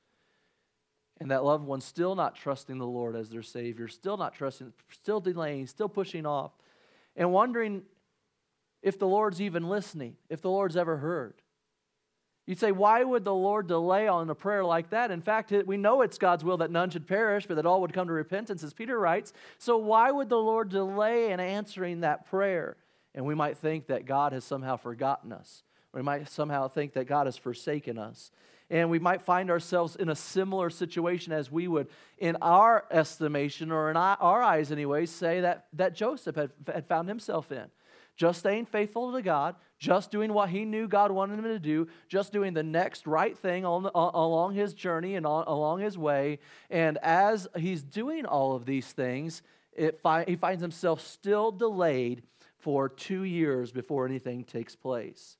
And 1.20 1.30
that 1.30 1.44
loved 1.44 1.64
one 1.64 1.80
still 1.80 2.16
not 2.16 2.34
trusting 2.34 2.78
the 2.78 2.86
Lord 2.88 3.14
as 3.14 3.30
their 3.30 3.42
Savior, 3.42 3.86
still 3.86 4.16
not 4.16 4.34
trusting, 4.34 4.72
still 4.90 5.20
delaying, 5.20 5.68
still 5.68 5.88
pushing 5.88 6.26
off, 6.26 6.50
and 7.14 7.32
wondering 7.32 7.82
if 8.84 8.98
the 8.98 9.06
Lord's 9.06 9.40
even 9.40 9.69
listening, 9.69 10.14
if 10.28 10.42
the 10.42 10.50
Lord's 10.50 10.76
ever 10.76 10.98
heard. 10.98 11.40
You'd 12.46 12.60
say, 12.60 12.70
why 12.70 13.02
would 13.02 13.25
the 13.25 13.34
Lord 13.34 13.66
delay 13.66 14.06
on 14.06 14.28
a 14.28 14.34
prayer 14.34 14.62
like 14.62 14.90
that? 14.90 15.10
In 15.10 15.22
fact, 15.22 15.50
we 15.64 15.78
know 15.78 16.02
it's 16.02 16.19
God's 16.19 16.44
will 16.44 16.58
that 16.58 16.70
none 16.70 16.90
should 16.90 17.06
perish, 17.06 17.46
but 17.46 17.54
that 17.54 17.64
all 17.64 17.81
would 17.81 17.94
come 17.94 18.06
to 18.06 18.12
repentance, 18.12 18.62
as 18.62 18.74
Peter 18.74 19.00
writes. 19.00 19.32
So, 19.56 19.79
why 19.79 20.10
would 20.10 20.29
the 20.29 20.36
Lord 20.36 20.69
delay 20.69 21.32
in 21.32 21.41
answering 21.41 22.00
that 22.00 22.29
prayer? 22.29 22.76
And 23.14 23.24
we 23.24 23.34
might 23.34 23.56
think 23.56 23.86
that 23.86 24.05
God 24.05 24.34
has 24.34 24.44
somehow 24.44 24.76
forgotten 24.76 25.32
us. 25.32 25.62
We 25.94 26.03
might 26.03 26.29
somehow 26.29 26.69
think 26.69 26.93
that 26.93 27.06
God 27.06 27.26
has 27.26 27.38
forsaken 27.38 27.96
us. 27.96 28.31
And 28.69 28.91
we 28.91 28.98
might 28.98 29.22
find 29.22 29.50
ourselves 29.50 29.96
in 29.96 30.10
a 30.10 30.17
similar 30.17 30.69
situation 30.69 31.32
as 31.32 31.50
we 31.50 31.69
would, 31.69 31.88
in 32.19 32.36
our 32.43 32.84
estimation, 32.91 33.72
or 33.72 33.91
in 33.91 33.96
our 33.96 34.43
eyes, 34.43 34.70
anyways, 34.70 35.10
say 35.10 35.41
that, 35.41 35.67
that 35.72 35.94
Joseph 35.94 36.36
had, 36.36 36.50
had 36.70 36.86
found 36.86 37.08
himself 37.08 37.50
in 37.50 37.70
just 38.16 38.40
staying 38.40 38.66
faithful 38.66 39.12
to 39.12 39.22
God, 39.22 39.56
just 39.78 40.10
doing 40.10 40.32
what 40.32 40.50
he 40.50 40.64
knew 40.64 40.86
God 40.86 41.10
wanted 41.10 41.38
him 41.38 41.44
to 41.44 41.58
do, 41.58 41.88
just 42.08 42.32
doing 42.32 42.54
the 42.54 42.62
next 42.62 43.06
right 43.06 43.36
thing 43.36 43.64
on 43.64 43.86
along 43.94 44.54
his 44.54 44.72
journey 44.72 45.16
and 45.16 45.26
on, 45.26 45.44
along 45.46 45.80
his 45.80 45.98
way. 45.98 46.38
And 46.70 46.98
as 47.02 47.48
he's 47.56 47.82
doing 47.82 48.24
all 48.24 48.54
of 48.54 48.66
these 48.66 48.86
things, 48.92 49.42
fi- 50.02 50.24
he 50.26 50.36
finds 50.36 50.62
himself 50.62 51.00
still 51.00 51.50
delayed 51.50 52.22
for 52.58 52.88
two 52.88 53.22
years 53.22 53.72
before 53.72 54.06
anything 54.06 54.44
takes 54.44 54.74
place. 54.76 55.36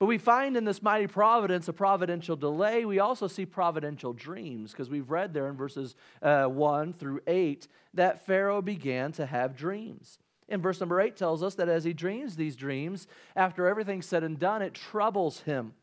But 0.00 0.06
we 0.06 0.16
find 0.16 0.56
in 0.56 0.64
this 0.64 0.82
mighty 0.82 1.06
providence 1.06 1.68
a 1.68 1.74
providential 1.74 2.34
delay. 2.34 2.86
We 2.86 3.00
also 3.00 3.28
see 3.28 3.44
providential 3.44 4.14
dreams 4.14 4.72
because 4.72 4.88
we've 4.88 5.10
read 5.10 5.34
there 5.34 5.46
in 5.46 5.56
verses 5.56 5.94
uh, 6.22 6.46
1 6.46 6.94
through 6.94 7.20
8 7.26 7.68
that 7.94 8.24
Pharaoh 8.24 8.62
began 8.62 9.12
to 9.12 9.26
have 9.26 9.54
dreams. 9.54 10.18
In 10.50 10.60
verse 10.60 10.80
number 10.80 11.00
8 11.00 11.16
tells 11.16 11.42
us 11.42 11.54
that 11.54 11.68
as 11.68 11.84
he 11.84 11.92
dreams 11.92 12.34
these 12.34 12.56
dreams, 12.56 13.06
after 13.36 13.66
everything's 13.66 14.06
said 14.06 14.24
and 14.24 14.38
done, 14.38 14.62
it 14.62 14.74
troubles 14.74 15.40
him. 15.42 15.74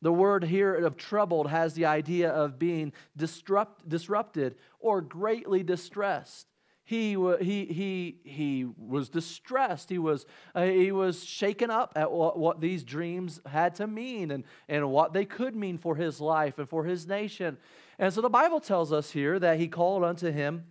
The 0.00 0.12
word 0.12 0.44
here 0.44 0.74
of 0.74 0.96
troubled 0.96 1.48
has 1.48 1.74
the 1.74 1.86
idea 1.86 2.30
of 2.30 2.58
being 2.58 2.92
disrupt, 3.16 3.88
disrupted 3.88 4.54
or 4.78 5.00
greatly 5.00 5.64
distressed. 5.64 6.46
He, 6.84 7.16
he, 7.40 7.64
he, 7.64 8.20
he 8.22 8.68
was 8.78 9.08
distressed. 9.08 9.90
He 9.90 9.98
was, 9.98 10.24
uh, 10.54 10.62
he 10.62 10.92
was 10.92 11.24
shaken 11.24 11.68
up 11.68 11.94
at 11.96 12.12
what, 12.12 12.38
what 12.38 12.60
these 12.60 12.84
dreams 12.84 13.40
had 13.44 13.74
to 13.76 13.88
mean 13.88 14.30
and, 14.30 14.44
and 14.68 14.88
what 14.88 15.12
they 15.12 15.24
could 15.24 15.56
mean 15.56 15.78
for 15.78 15.96
his 15.96 16.20
life 16.20 16.60
and 16.60 16.68
for 16.68 16.84
his 16.84 17.08
nation. 17.08 17.58
And 17.98 18.14
so 18.14 18.20
the 18.20 18.30
Bible 18.30 18.60
tells 18.60 18.92
us 18.92 19.10
here 19.10 19.40
that 19.40 19.58
he 19.58 19.66
called 19.66 20.04
unto 20.04 20.30
him 20.30 20.66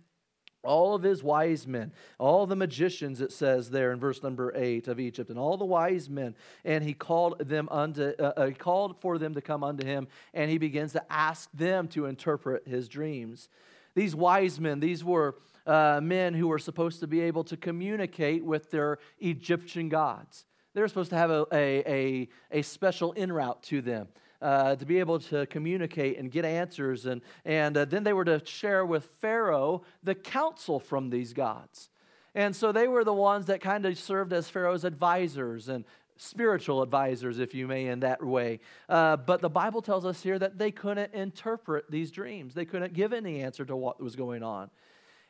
all 0.66 0.94
of 0.94 1.02
his 1.02 1.22
wise 1.22 1.66
men, 1.66 1.92
all 2.18 2.46
the 2.46 2.56
magicians, 2.56 3.20
it 3.20 3.32
says 3.32 3.70
there 3.70 3.92
in 3.92 3.98
verse 3.98 4.22
number 4.22 4.52
eight 4.54 4.88
of 4.88 5.00
Egypt, 5.00 5.30
and 5.30 5.38
all 5.38 5.56
the 5.56 5.64
wise 5.64 6.10
men, 6.10 6.34
and 6.64 6.84
he 6.84 6.92
called 6.92 7.38
them 7.38 7.68
unto, 7.70 8.12
uh, 8.18 8.32
uh, 8.36 8.50
called 8.50 9.00
for 9.00 9.18
them 9.18 9.34
to 9.34 9.40
come 9.40 9.64
unto 9.64 9.86
him, 9.86 10.08
and 10.34 10.50
he 10.50 10.58
begins 10.58 10.92
to 10.92 11.12
ask 11.12 11.48
them 11.52 11.88
to 11.88 12.06
interpret 12.06 12.66
his 12.66 12.88
dreams. 12.88 13.48
These 13.94 14.14
wise 14.14 14.60
men, 14.60 14.80
these 14.80 15.02
were 15.02 15.36
uh, 15.66 16.00
men 16.02 16.34
who 16.34 16.48
were 16.48 16.58
supposed 16.58 17.00
to 17.00 17.06
be 17.06 17.20
able 17.22 17.44
to 17.44 17.56
communicate 17.56 18.44
with 18.44 18.70
their 18.70 18.98
Egyptian 19.20 19.88
gods. 19.88 20.44
They 20.74 20.82
were 20.82 20.88
supposed 20.88 21.10
to 21.10 21.16
have 21.16 21.30
a, 21.30 21.46
a, 21.52 21.82
a, 21.86 22.28
a 22.50 22.62
special 22.62 23.14
en 23.16 23.32
route 23.32 23.62
to 23.64 23.80
them 23.80 24.08
uh, 24.42 24.76
to 24.76 24.84
be 24.86 24.98
able 24.98 25.18
to 25.18 25.46
communicate 25.46 26.18
and 26.18 26.30
get 26.30 26.44
answers. 26.44 27.06
And, 27.06 27.22
and 27.44 27.76
uh, 27.76 27.84
then 27.84 28.04
they 28.04 28.12
were 28.12 28.24
to 28.24 28.42
share 28.44 28.84
with 28.84 29.04
Pharaoh 29.20 29.82
the 30.02 30.14
counsel 30.14 30.78
from 30.80 31.10
these 31.10 31.32
gods. 31.32 31.90
And 32.34 32.54
so 32.54 32.70
they 32.70 32.86
were 32.86 33.02
the 33.02 33.14
ones 33.14 33.46
that 33.46 33.60
kind 33.60 33.86
of 33.86 33.98
served 33.98 34.32
as 34.32 34.48
Pharaoh's 34.48 34.84
advisors 34.84 35.68
and 35.68 35.84
spiritual 36.18 36.82
advisors, 36.82 37.38
if 37.38 37.54
you 37.54 37.66
may, 37.66 37.86
in 37.86 38.00
that 38.00 38.22
way. 38.22 38.60
Uh, 38.88 39.16
but 39.16 39.40
the 39.40 39.48
Bible 39.48 39.82
tells 39.82 40.04
us 40.04 40.22
here 40.22 40.38
that 40.38 40.58
they 40.58 40.70
couldn't 40.70 41.14
interpret 41.14 41.90
these 41.90 42.10
dreams, 42.10 42.54
they 42.54 42.64
couldn't 42.64 42.92
give 42.92 43.12
any 43.12 43.42
answer 43.42 43.64
to 43.64 43.76
what 43.76 44.02
was 44.02 44.16
going 44.16 44.42
on. 44.42 44.70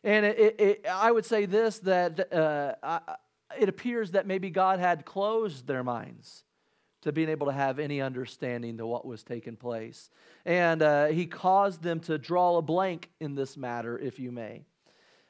And 0.05 0.27
it, 0.27 0.39
it, 0.39 0.61
it, 0.61 0.87
I 0.91 1.11
would 1.11 1.25
say 1.25 1.47
this 1.47 1.79
that 1.81 2.33
uh, 2.33 2.75
I, 2.83 3.01
it 3.59 3.69
appears 3.69 4.13
that 4.13 4.27
maybe 4.27 4.51
God 4.51 4.79
had 4.79 5.05
closed 5.05 5.67
their 5.67 5.83
minds 5.83 6.45
to 7.03 7.13
being 7.13 7.29
able 7.29 7.47
to 7.47 7.53
have 7.53 7.79
any 7.79 8.01
understanding 8.01 8.79
to 8.79 8.87
what 8.87 9.07
was 9.07 9.23
taking 9.23 9.57
place. 9.57 10.11
And 10.45 10.83
uh, 10.83 11.07
he 11.07 11.27
caused 11.27 11.83
them 11.83 12.01
to 12.01 12.19
draw 12.19 12.57
a 12.57 12.63
blank 12.63 13.11
in 13.21 13.35
this 13.35 13.57
matter, 13.57 13.99
if 13.99 14.19
you 14.19 14.33
may. 14.33 14.65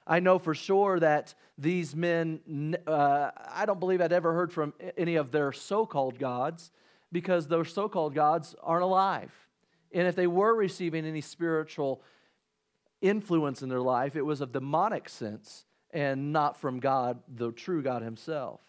I 0.06 0.20
know 0.20 0.38
for 0.38 0.54
sure 0.54 1.00
that 1.00 1.34
these 1.58 1.96
men, 1.96 2.76
uh, 2.86 3.30
I 3.52 3.66
don't 3.66 3.80
believe 3.80 4.00
I'd 4.00 4.12
ever 4.12 4.32
heard 4.32 4.52
from 4.52 4.72
any 4.96 5.16
of 5.16 5.32
their 5.32 5.52
so 5.52 5.84
called 5.84 6.18
gods 6.18 6.70
because 7.10 7.48
those 7.48 7.72
so 7.72 7.88
called 7.88 8.14
gods 8.14 8.54
aren't 8.62 8.84
alive. 8.84 9.32
And 9.92 10.06
if 10.06 10.14
they 10.14 10.26
were 10.26 10.54
receiving 10.54 11.04
any 11.06 11.20
spiritual 11.20 12.02
influence 13.00 13.62
in 13.62 13.68
their 13.68 13.80
life, 13.80 14.16
it 14.16 14.22
was 14.22 14.40
of 14.40 14.52
demonic 14.52 15.08
sense 15.08 15.64
and 15.92 16.32
not 16.32 16.56
from 16.56 16.78
God, 16.78 17.20
the 17.28 17.52
true 17.52 17.82
God 17.82 18.02
Himself. 18.02 18.60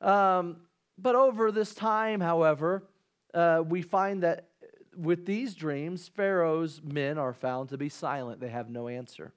Um, 0.00 0.58
but 1.00 1.14
over 1.14 1.52
this 1.52 1.74
time, 1.74 2.20
however, 2.20 2.84
uh, 3.32 3.62
we 3.66 3.82
find 3.82 4.22
that 4.22 4.48
with 4.96 5.26
these 5.26 5.54
dreams, 5.54 6.08
Pharaoh's 6.08 6.82
men 6.82 7.18
are 7.18 7.32
found 7.32 7.68
to 7.68 7.78
be 7.78 7.88
silent. 7.88 8.40
They 8.40 8.48
have 8.48 8.68
no 8.68 8.88
answer. 8.88 9.32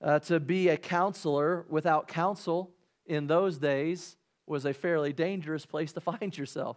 Uh, 0.00 0.20
to 0.20 0.38
be 0.40 0.68
a 0.68 0.76
counselor 0.76 1.66
without 1.68 2.08
counsel 2.08 2.70
in 3.06 3.26
those 3.26 3.58
days 3.58 4.16
was 4.46 4.64
a 4.64 4.72
fairly 4.72 5.12
dangerous 5.12 5.66
place 5.66 5.92
to 5.92 6.00
find 6.12 6.36
yourself. 6.36 6.76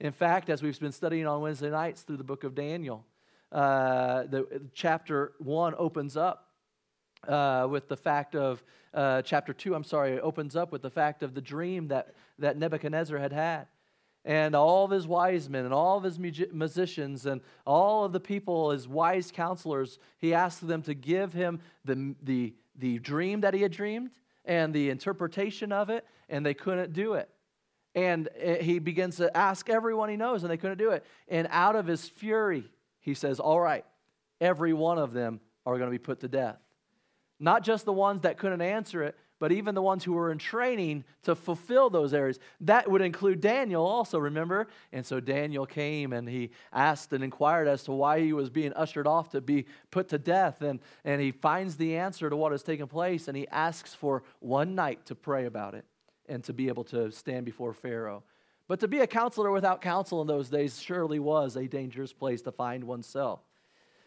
In 0.00 0.12
fact, 0.12 0.50
as 0.50 0.62
we've 0.62 0.78
been 0.80 0.92
studying 0.92 1.26
on 1.26 1.40
Wednesday 1.40 1.70
nights 1.70 2.02
through 2.02 2.16
the 2.16 2.24
book 2.24 2.42
of 2.42 2.54
Daniel, 2.54 3.06
uh, 3.52 4.24
the 4.24 4.62
chapter 4.74 5.32
one 5.38 5.74
opens 5.78 6.16
up 6.16 6.48
uh, 7.28 7.66
with 7.70 7.88
the 7.88 7.96
fact 7.96 8.34
of 8.34 8.62
uh, 8.94 9.22
chapter 9.22 9.52
2, 9.52 9.74
I'm 9.74 9.84
sorry, 9.84 10.12
it 10.12 10.20
opens 10.22 10.56
up 10.56 10.72
with 10.72 10.82
the 10.82 10.90
fact 10.90 11.22
of 11.22 11.34
the 11.34 11.40
dream 11.40 11.88
that, 11.88 12.14
that 12.38 12.56
Nebuchadnezzar 12.56 13.18
had 13.18 13.32
had. 13.32 13.66
And 14.24 14.54
all 14.54 14.84
of 14.84 14.90
his 14.90 15.06
wise 15.06 15.48
men 15.48 15.64
and 15.64 15.74
all 15.74 15.98
of 15.98 16.04
his 16.04 16.18
musicians 16.18 17.26
and 17.26 17.40
all 17.66 18.04
of 18.04 18.12
the 18.12 18.20
people, 18.20 18.70
his 18.70 18.86
wise 18.86 19.32
counselors, 19.32 19.98
he 20.18 20.32
asked 20.32 20.66
them 20.66 20.82
to 20.82 20.94
give 20.94 21.32
him 21.32 21.60
the, 21.84 22.14
the, 22.22 22.54
the 22.76 22.98
dream 23.00 23.40
that 23.40 23.52
he 23.52 23.62
had 23.62 23.72
dreamed 23.72 24.10
and 24.44 24.72
the 24.72 24.90
interpretation 24.90 25.72
of 25.72 25.90
it, 25.90 26.06
and 26.28 26.46
they 26.46 26.54
couldn't 26.54 26.92
do 26.92 27.14
it. 27.14 27.28
And 27.94 28.28
eh, 28.38 28.62
he 28.62 28.78
begins 28.78 29.16
to 29.16 29.36
ask 29.36 29.68
everyone 29.68 30.08
he 30.08 30.16
knows, 30.16 30.42
and 30.42 30.50
they 30.50 30.56
couldn't 30.56 30.78
do 30.78 30.90
it. 30.90 31.04
And 31.28 31.48
out 31.50 31.76
of 31.76 31.86
his 31.86 32.08
fury, 32.08 32.64
he 33.00 33.14
says, 33.14 33.40
All 33.40 33.60
right, 33.60 33.84
every 34.40 34.72
one 34.72 34.98
of 34.98 35.12
them 35.12 35.40
are 35.66 35.78
going 35.78 35.88
to 35.88 35.92
be 35.92 36.02
put 36.02 36.20
to 36.20 36.28
death. 36.28 36.58
Not 37.42 37.64
just 37.64 37.84
the 37.84 37.92
ones 37.92 38.20
that 38.20 38.38
couldn't 38.38 38.62
answer 38.62 39.02
it, 39.02 39.16
but 39.40 39.50
even 39.50 39.74
the 39.74 39.82
ones 39.82 40.04
who 40.04 40.12
were 40.12 40.30
in 40.30 40.38
training 40.38 41.02
to 41.24 41.34
fulfill 41.34 41.90
those 41.90 42.14
areas. 42.14 42.38
That 42.60 42.88
would 42.88 43.02
include 43.02 43.40
Daniel 43.40 43.84
also, 43.84 44.20
remember? 44.20 44.68
And 44.92 45.04
so 45.04 45.18
Daniel 45.18 45.66
came 45.66 46.12
and 46.12 46.28
he 46.28 46.50
asked 46.72 47.12
and 47.12 47.24
inquired 47.24 47.66
as 47.66 47.82
to 47.84 47.92
why 47.92 48.20
he 48.20 48.32
was 48.32 48.48
being 48.48 48.72
ushered 48.74 49.08
off 49.08 49.30
to 49.30 49.40
be 49.40 49.66
put 49.90 50.08
to 50.10 50.18
death. 50.18 50.62
And, 50.62 50.78
and 51.04 51.20
he 51.20 51.32
finds 51.32 51.76
the 51.76 51.96
answer 51.96 52.30
to 52.30 52.36
what 52.36 52.52
has 52.52 52.62
taken 52.62 52.86
place 52.86 53.26
and 53.26 53.36
he 53.36 53.48
asks 53.48 53.92
for 53.92 54.22
one 54.38 54.76
night 54.76 55.04
to 55.06 55.16
pray 55.16 55.46
about 55.46 55.74
it 55.74 55.84
and 56.28 56.44
to 56.44 56.52
be 56.52 56.68
able 56.68 56.84
to 56.84 57.10
stand 57.10 57.44
before 57.44 57.72
Pharaoh. 57.72 58.22
But 58.68 58.78
to 58.78 58.86
be 58.86 59.00
a 59.00 59.06
counselor 59.08 59.50
without 59.50 59.80
counsel 59.80 60.20
in 60.20 60.28
those 60.28 60.48
days 60.48 60.80
surely 60.80 61.18
was 61.18 61.56
a 61.56 61.66
dangerous 61.66 62.12
place 62.12 62.42
to 62.42 62.52
find 62.52 62.84
oneself. 62.84 63.40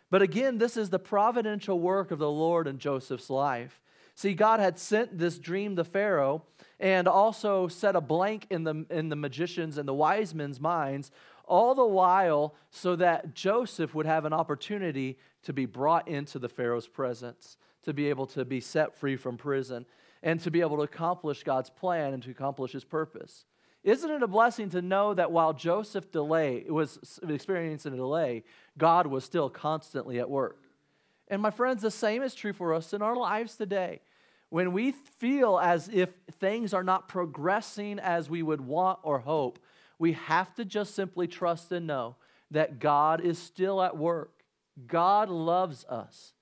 But 0.09 0.21
again, 0.21 0.57
this 0.57 0.77
is 0.77 0.89
the 0.89 0.99
providential 0.99 1.79
work 1.79 2.11
of 2.11 2.19
the 2.19 2.29
Lord 2.29 2.67
in 2.67 2.77
Joseph's 2.77 3.29
life. 3.29 3.81
See, 4.15 4.33
God 4.33 4.59
had 4.59 4.79
sent 4.79 5.17
this 5.17 5.37
dream 5.37 5.75
to 5.75 5.83
Pharaoh 5.83 6.43
and 6.79 7.07
also 7.07 7.67
set 7.67 7.95
a 7.95 8.01
blank 8.01 8.47
in 8.49 8.63
the, 8.63 8.85
in 8.89 9.09
the 9.09 9.15
magicians 9.15 9.77
and 9.77 9.87
the 9.87 9.93
wise 9.93 10.33
men's 10.33 10.59
minds, 10.61 11.11
all 11.45 11.75
the 11.75 11.85
while 11.85 12.55
so 12.69 12.95
that 12.95 13.35
Joseph 13.35 13.93
would 13.93 14.05
have 14.05 14.25
an 14.25 14.33
opportunity 14.33 15.17
to 15.43 15.53
be 15.53 15.65
brought 15.65 16.07
into 16.07 16.39
the 16.39 16.49
Pharaoh's 16.49 16.87
presence, 16.87 17.57
to 17.83 17.93
be 17.93 18.09
able 18.09 18.25
to 18.27 18.45
be 18.45 18.61
set 18.61 18.95
free 18.95 19.17
from 19.17 19.37
prison, 19.37 19.85
and 20.23 20.39
to 20.39 20.49
be 20.49 20.61
able 20.61 20.77
to 20.77 20.83
accomplish 20.83 21.43
God's 21.43 21.69
plan 21.69 22.13
and 22.13 22.23
to 22.23 22.31
accomplish 22.31 22.71
his 22.71 22.83
purpose. 22.83 23.45
Isn't 23.85 24.09
it 24.09 24.23
a 24.23 24.27
blessing 24.27 24.71
to 24.71 24.81
know 24.81 25.13
that 25.13 25.31
while 25.31 25.53
Joseph 25.53 26.11
delay 26.11 26.65
was 26.67 27.21
experiencing 27.29 27.93
a 27.93 27.97
delay, 27.97 28.43
God 28.79 29.05
was 29.05 29.23
still 29.23 29.47
constantly 29.47 30.19
at 30.19 30.27
work? 30.27 30.59
And 31.27 31.39
my 31.39 31.51
friends, 31.51 31.83
the 31.83 31.91
same 31.91 32.23
is 32.23 32.33
true 32.33 32.51
for 32.51 32.73
us 32.73 32.93
in 32.93 33.03
our 33.03 33.15
lives 33.15 33.55
today. 33.55 34.01
When 34.49 34.73
we 34.73 34.91
feel 34.91 35.59
as 35.59 35.87
if 35.89 36.09
things 36.39 36.73
are 36.73 36.83
not 36.83 37.07
progressing 37.07 37.99
as 37.99 38.27
we 38.27 38.41
would 38.41 38.61
want 38.61 38.99
or 39.03 39.19
hope, 39.19 39.59
we 39.99 40.13
have 40.13 40.55
to 40.55 40.65
just 40.65 40.95
simply 40.95 41.27
trust 41.27 41.71
and 41.71 41.85
know 41.85 42.15
that 42.49 42.79
God 42.79 43.21
is 43.21 43.37
still 43.37 43.83
at 43.83 43.95
work. 43.95 44.31
God 44.87 45.29
loves 45.29 45.85
us. 45.85 46.33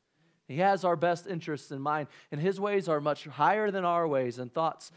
He 0.54 0.60
has 0.60 0.86
our 0.86 0.96
best 0.96 1.26
interests 1.26 1.72
in 1.72 1.82
mind, 1.82 2.08
and 2.32 2.40
His 2.40 2.60
ways 2.60 2.88
are 2.88 3.02
much 3.02 3.26
higher 3.26 3.72
than 3.72 3.86
our 3.86 4.08
ways 4.08 4.38
and 4.38 4.54
thoughts, 4.54 4.92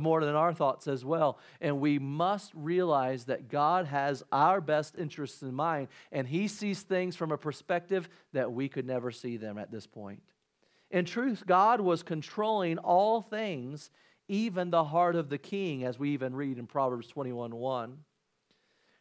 more 0.00 0.24
than 0.24 0.34
our 0.34 0.52
thoughts 0.52 0.88
as 0.88 1.04
well. 1.04 1.38
And 1.60 1.80
we 1.80 2.00
must 2.00 2.50
realize 2.54 3.26
that 3.26 3.48
God 3.48 3.86
has 3.86 4.24
our 4.32 4.60
best 4.60 4.98
interests 4.98 5.42
in 5.42 5.54
mind, 5.54 5.88
and 6.10 6.26
He 6.26 6.48
sees 6.48 6.82
things 6.82 7.14
from 7.14 7.30
a 7.30 7.38
perspective 7.38 8.08
that 8.32 8.52
we 8.52 8.68
could 8.68 8.84
never 8.84 9.12
see 9.12 9.36
them 9.36 9.58
at 9.58 9.70
this 9.70 9.86
point. 9.86 10.22
In 10.90 11.04
truth, 11.04 11.44
God 11.46 11.80
was 11.80 12.02
controlling 12.02 12.78
all 12.78 13.22
things, 13.22 13.90
even 14.26 14.70
the 14.70 14.84
heart 14.84 15.14
of 15.14 15.28
the 15.28 15.38
king, 15.38 15.84
as 15.84 16.00
we 16.00 16.10
even 16.10 16.34
read 16.34 16.58
in 16.58 16.66
Proverbs 16.66 17.06
21 17.06 17.54
1. 17.54 17.98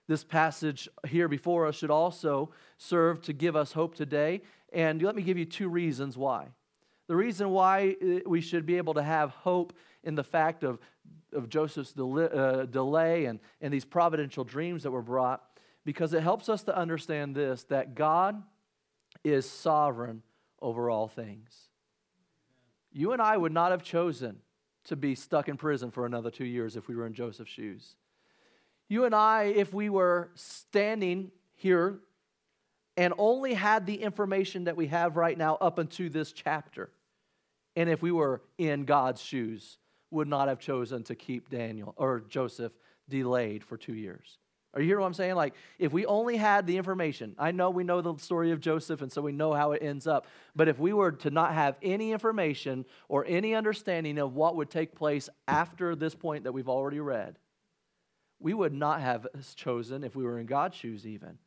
This 0.07 0.23
passage 0.23 0.87
here 1.07 1.27
before 1.27 1.65
us 1.65 1.75
should 1.75 1.89
also 1.89 2.51
serve 2.77 3.23
to 3.23 3.33
give 3.33 3.55
us 3.55 3.71
hope 3.71 3.95
today 3.95 4.43
and 4.75 5.01
let 5.01 5.15
me 5.15 5.23
give 5.23 5.37
you 5.37 5.45
two 5.45 5.69
reasons 5.69 6.17
why. 6.17 6.49
The 7.07 7.15
reason 7.15 7.49
why 7.49 7.95
uh, 8.01 8.19
we 8.27 8.41
should 8.41 8.65
be 8.65 8.75
able 8.75 8.93
to 8.95 9.03
have 9.03 9.31
hope 9.31 9.73
in 10.03 10.15
the 10.15 10.23
fact 10.23 10.63
of, 10.63 10.79
of 11.33 11.49
Joseph's 11.49 11.97
uh, 11.97 12.67
delay 12.69 13.25
and, 13.25 13.39
and 13.61 13.73
these 13.73 13.85
providential 13.85 14.43
dreams 14.43 14.83
that 14.83 14.91
were 14.91 15.01
brought, 15.01 15.41
because 15.85 16.13
it 16.13 16.21
helps 16.21 16.49
us 16.49 16.63
to 16.63 16.77
understand 16.77 17.35
this 17.35 17.63
that 17.63 17.95
God 17.95 18.43
is 19.23 19.49
sovereign 19.49 20.21
over 20.61 20.89
all 20.89 21.07
things. 21.07 21.69
You 22.91 23.13
and 23.13 23.21
I 23.21 23.37
would 23.37 23.53
not 23.53 23.71
have 23.71 23.81
chosen 23.81 24.37
to 24.85 24.95
be 24.95 25.15
stuck 25.15 25.47
in 25.47 25.57
prison 25.57 25.89
for 25.89 26.05
another 26.05 26.29
two 26.29 26.45
years 26.45 26.75
if 26.75 26.87
we 26.87 26.95
were 26.95 27.07
in 27.07 27.13
Joseph's 27.13 27.51
shoes. 27.51 27.95
You 28.89 29.05
and 29.05 29.15
I, 29.15 29.43
if 29.43 29.73
we 29.73 29.89
were 29.89 30.31
standing 30.35 31.31
here 31.55 31.99
and 32.97 33.13
only 33.17 33.53
had 33.53 33.85
the 33.85 33.95
information 33.95 34.65
that 34.65 34.77
we 34.77 34.87
have 34.87 35.17
right 35.17 35.37
now 35.37 35.55
up 35.61 35.79
into 35.79 36.09
this 36.09 36.31
chapter, 36.31 36.89
and 37.75 37.89
if 37.89 38.01
we 38.01 38.11
were 38.11 38.41
in 38.57 38.85
God's 38.85 39.21
shoes, 39.21 39.77
would 40.11 40.27
not 40.27 40.47
have 40.47 40.59
chosen 40.59 41.03
to 41.03 41.15
keep 41.15 41.49
Daniel 41.49 41.93
or 41.97 42.21
Joseph 42.29 42.71
delayed 43.09 43.63
for 43.63 43.77
two 43.77 43.93
years. 43.93 44.37
Are 44.73 44.81
you 44.81 44.87
hearing 44.87 45.01
what 45.01 45.07
I'm 45.07 45.13
saying? 45.13 45.35
Like, 45.35 45.55
if 45.79 45.93
we 45.93 46.05
only 46.05 46.35
had 46.35 46.67
the 46.67 46.77
information, 46.77 47.33
I 47.39 47.51
know 47.51 47.69
we 47.69 47.85
know 47.85 48.01
the 48.01 48.17
story 48.17 48.51
of 48.51 48.59
Joseph, 48.59 49.01
and 49.01 49.11
so 49.11 49.21
we 49.21 49.31
know 49.31 49.53
how 49.53 49.71
it 49.71 49.81
ends 49.81 50.05
up. 50.05 50.27
But 50.53 50.67
if 50.67 50.77
we 50.79 50.91
were 50.91 51.13
to 51.13 51.29
not 51.29 51.53
have 51.53 51.77
any 51.81 52.11
information 52.11 52.85
or 53.07 53.25
any 53.25 53.55
understanding 53.55 54.17
of 54.17 54.35
what 54.35 54.57
would 54.57 54.69
take 54.69 54.93
place 54.93 55.29
after 55.47 55.95
this 55.95 56.13
point 56.13 56.43
that 56.43 56.51
we've 56.51 56.67
already 56.67 56.99
read, 56.99 57.39
we 58.39 58.53
would 58.53 58.73
not 58.73 58.99
have 58.99 59.27
chosen, 59.55 60.03
if 60.03 60.13
we 60.13 60.25
were 60.25 60.39
in 60.39 60.45
God's 60.45 60.75
shoes 60.75 61.07
even, 61.07 61.37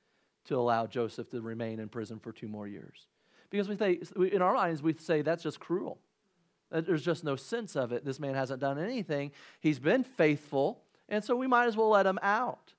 to 0.48 0.56
allow 0.56 0.86
Joseph 0.86 1.30
to 1.30 1.40
remain 1.40 1.78
in 1.78 1.88
prison 1.88 2.18
for 2.18 2.32
two 2.32 2.48
more 2.48 2.66
years. 2.66 3.06
Because 3.50 3.68
we 3.68 3.76
say, 3.76 4.00
in 4.32 4.42
our 4.42 4.54
minds, 4.54 4.82
we 4.82 4.94
say 4.98 5.22
that's 5.22 5.42
just 5.42 5.60
cruel. 5.60 5.98
There's 6.70 7.04
just 7.04 7.24
no 7.24 7.36
sense 7.36 7.76
of 7.76 7.92
it. 7.92 8.04
This 8.04 8.20
man 8.20 8.34
hasn't 8.34 8.60
done 8.60 8.78
anything. 8.78 9.32
He's 9.60 9.78
been 9.78 10.04
faithful, 10.04 10.82
and 11.08 11.24
so 11.24 11.34
we 11.34 11.46
might 11.46 11.66
as 11.66 11.76
well 11.76 11.88
let 11.88 12.04
him 12.04 12.18
out. 12.22 12.74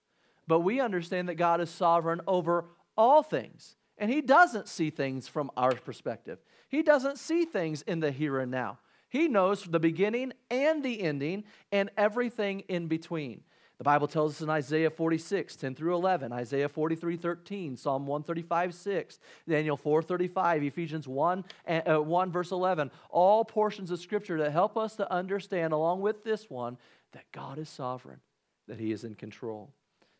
But 0.48 0.60
we 0.60 0.80
understand 0.80 1.30
that 1.30 1.36
God 1.36 1.62
is 1.62 1.70
sovereign 1.70 2.22
over 2.28 2.66
all 2.96 3.24
things, 3.24 3.76
and 3.98 4.12
He 4.12 4.22
doesn't 4.22 4.68
see 4.68 4.90
things 4.90 5.28
from 5.28 5.50
our 5.58 5.74
perspective. 5.74 6.40
He 6.70 6.84
doesn't 6.84 7.18
see 7.18 7.46
things 7.46 7.82
in 7.84 8.00
the 8.00 8.12
here 8.12 8.40
and 8.40 8.52
now. 8.52 8.80
He 9.10 9.28
knows 9.28 9.64
the 9.64 9.80
beginning 9.80 10.34
and 10.52 10.84
the 10.84 11.02
ending 11.02 11.44
and 11.72 11.90
everything 11.98 12.62
in 12.62 12.88
between. 12.88 13.42
The 13.80 13.86
Bible 13.86 14.10
tells 14.10 14.36
us 14.36 14.42
in 14.42 14.50
Isaiah 14.50 14.90
46, 14.90 15.56
10 15.56 15.74
through 15.74 15.96
11, 15.96 16.34
Isaiah 16.34 16.68
43, 16.68 17.16
13, 17.16 17.78
Psalm 17.78 18.06
135, 18.06 18.74
6, 18.74 19.20
Daniel 19.48 19.78
4, 19.78 20.02
35, 20.02 20.64
Ephesians 20.64 21.08
1, 21.08 21.46
uh, 21.66 21.96
1, 21.96 22.32
verse 22.32 22.52
11, 22.52 22.92
all 23.10 23.46
portions 23.46 23.90
of 23.90 24.02
Scripture 24.02 24.38
that 24.40 24.52
help 24.52 24.78
us 24.78 24.98
to 24.98 25.10
understand, 25.10 25.72
along 25.72 26.02
with 26.02 26.26
this 26.26 26.50
one, 26.50 26.78
that 27.14 27.24
God 27.32 27.58
is 27.58 27.70
sovereign, 27.70 28.20
that 28.68 28.82
He 28.82 28.92
is 28.92 29.06
in 29.06 29.16
control. 29.16 29.72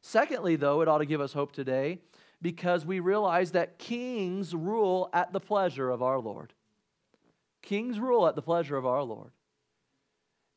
Secondly, 0.02 0.56
though, 0.56 0.80
it 0.80 0.88
ought 0.88 1.00
to 1.00 1.06
give 1.06 1.20
us 1.20 1.34
hope 1.34 1.52
today 1.52 2.00
because 2.42 2.86
we 2.86 3.02
realize 3.02 3.52
that 3.52 3.78
kings 3.78 4.56
rule 4.56 5.10
at 5.12 5.34
the 5.34 5.42
pleasure 5.42 5.90
of 5.90 6.02
our 6.02 6.20
Lord. 6.20 6.54
Kings 7.62 8.00
rule 8.00 8.26
at 8.26 8.36
the 8.36 8.42
pleasure 8.42 8.78
of 8.78 8.86
our 8.86 9.04
Lord. 9.04 9.32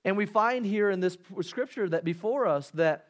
And 0.04 0.16
we 0.16 0.26
find 0.26 0.66
here 0.66 0.90
in 0.90 1.00
this 1.00 1.16
scripture 1.42 1.88
that 1.88 2.04
before 2.04 2.46
us 2.46 2.70
that 2.70 3.08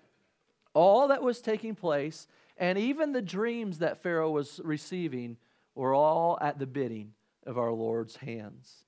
all 0.75 1.09
that 1.09 1.23
was 1.23 1.41
taking 1.41 1.75
place 1.75 2.27
and 2.57 2.79
even 2.79 3.13
the 3.13 3.23
dreams 3.23 3.79
that 3.79 4.03
Pharaoh 4.03 4.31
was 4.31 4.61
receiving 4.63 5.37
were 5.75 5.95
all 5.95 6.39
at 6.41 6.59
the 6.59 6.67
bidding 6.67 7.15
of 7.47 7.59
our 7.59 7.73
Lord's 7.73 8.17
hands. 8.17 8.85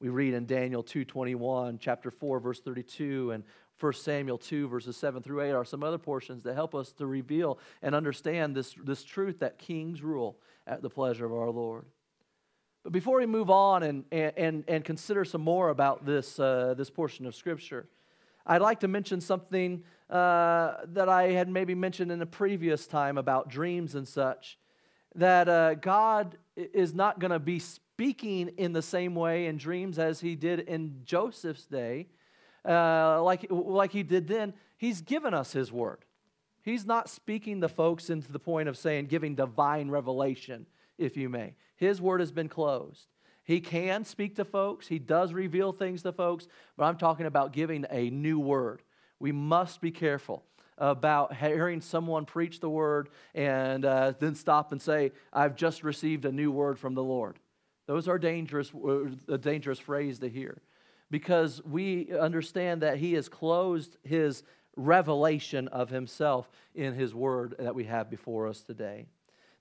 We 0.00 0.08
read 0.08 0.34
in 0.34 0.46
Daniel 0.46 0.82
2:21, 0.82 1.78
chapter 1.78 2.10
4 2.10 2.40
verse 2.40 2.60
32 2.60 3.32
and 3.32 3.44
1 3.78 3.92
Samuel 3.94 4.38
2 4.38 4.68
verses 4.68 4.96
7 4.96 5.22
through 5.22 5.42
8 5.42 5.52
are 5.52 5.64
some 5.64 5.82
other 5.82 5.98
portions 5.98 6.44
that 6.44 6.54
help 6.54 6.74
us 6.74 6.92
to 6.92 7.06
reveal 7.06 7.58
and 7.82 7.94
understand 7.94 8.54
this, 8.54 8.74
this 8.84 9.02
truth 9.02 9.40
that 9.40 9.58
kings 9.58 10.02
rule 10.02 10.38
at 10.66 10.82
the 10.82 10.90
pleasure 10.90 11.26
of 11.26 11.32
our 11.32 11.50
Lord. 11.50 11.84
But 12.82 12.92
before 12.92 13.18
we 13.18 13.26
move 13.26 13.48
on 13.48 13.82
and, 13.84 14.04
and, 14.10 14.64
and 14.66 14.84
consider 14.84 15.24
some 15.24 15.40
more 15.40 15.68
about 15.68 16.04
this, 16.04 16.40
uh, 16.40 16.74
this 16.76 16.90
portion 16.90 17.26
of 17.26 17.34
Scripture, 17.34 17.86
I'd 18.44 18.60
like 18.60 18.80
to 18.80 18.88
mention 18.88 19.20
something 19.20 19.84
uh, 20.10 20.78
that 20.88 21.08
I 21.08 21.30
had 21.30 21.48
maybe 21.48 21.74
mentioned 21.74 22.10
in 22.10 22.20
a 22.22 22.26
previous 22.26 22.86
time 22.86 23.18
about 23.18 23.48
dreams 23.48 23.94
and 23.94 24.06
such. 24.06 24.58
That 25.14 25.48
uh, 25.48 25.74
God 25.74 26.36
is 26.56 26.92
not 26.92 27.20
going 27.20 27.30
to 27.30 27.38
be 27.38 27.60
speaking 27.60 28.48
in 28.56 28.72
the 28.72 28.82
same 28.82 29.14
way 29.14 29.46
in 29.46 29.58
dreams 29.58 29.98
as 29.98 30.20
he 30.20 30.34
did 30.34 30.60
in 30.60 31.02
Joseph's 31.04 31.66
day, 31.66 32.08
uh, 32.68 33.22
like, 33.22 33.46
like 33.50 33.92
he 33.92 34.02
did 34.02 34.26
then. 34.26 34.54
He's 34.76 35.00
given 35.02 35.34
us 35.34 35.52
his 35.52 35.70
word. 35.70 36.04
He's 36.62 36.84
not 36.84 37.08
speaking 37.08 37.60
the 37.60 37.68
folks 37.68 38.10
into 38.10 38.32
the 38.32 38.38
point 38.38 38.68
of 38.68 38.76
saying, 38.76 39.06
giving 39.06 39.36
divine 39.36 39.88
revelation, 39.88 40.66
if 41.04 41.16
you 41.16 41.28
may. 41.28 41.54
His 41.76 42.00
word 42.00 42.20
has 42.20 42.32
been 42.32 42.48
closed. 42.48 43.08
He 43.44 43.60
can 43.60 44.04
speak 44.04 44.36
to 44.36 44.44
folks, 44.44 44.86
he 44.86 44.98
does 44.98 45.32
reveal 45.32 45.72
things 45.72 46.02
to 46.02 46.12
folks, 46.12 46.46
but 46.76 46.84
I'm 46.84 46.96
talking 46.96 47.26
about 47.26 47.52
giving 47.52 47.84
a 47.90 48.08
new 48.10 48.38
word. 48.38 48.82
We 49.18 49.32
must 49.32 49.80
be 49.80 49.90
careful 49.90 50.44
about 50.78 51.36
hearing 51.36 51.80
someone 51.80 52.24
preach 52.24 52.60
the 52.60 52.70
word 52.70 53.08
and 53.34 53.84
uh, 53.84 54.12
then 54.18 54.34
stop 54.34 54.72
and 54.72 54.80
say, 54.80 55.12
I've 55.32 55.56
just 55.56 55.82
received 55.82 56.24
a 56.24 56.32
new 56.32 56.50
word 56.50 56.78
from 56.78 56.94
the 56.94 57.02
Lord. 57.02 57.38
Those 57.86 58.08
are 58.08 58.18
dangerous, 58.18 58.72
a 59.28 59.38
dangerous 59.38 59.78
phrase 59.78 60.20
to 60.20 60.28
hear 60.28 60.62
because 61.10 61.62
we 61.64 62.10
understand 62.18 62.82
that 62.82 62.96
he 62.96 63.12
has 63.12 63.28
closed 63.28 63.96
his 64.02 64.42
revelation 64.76 65.68
of 65.68 65.90
himself 65.90 66.48
in 66.74 66.94
his 66.94 67.14
word 67.14 67.54
that 67.58 67.74
we 67.74 67.84
have 67.84 68.08
before 68.08 68.48
us 68.48 68.62
today. 68.62 69.06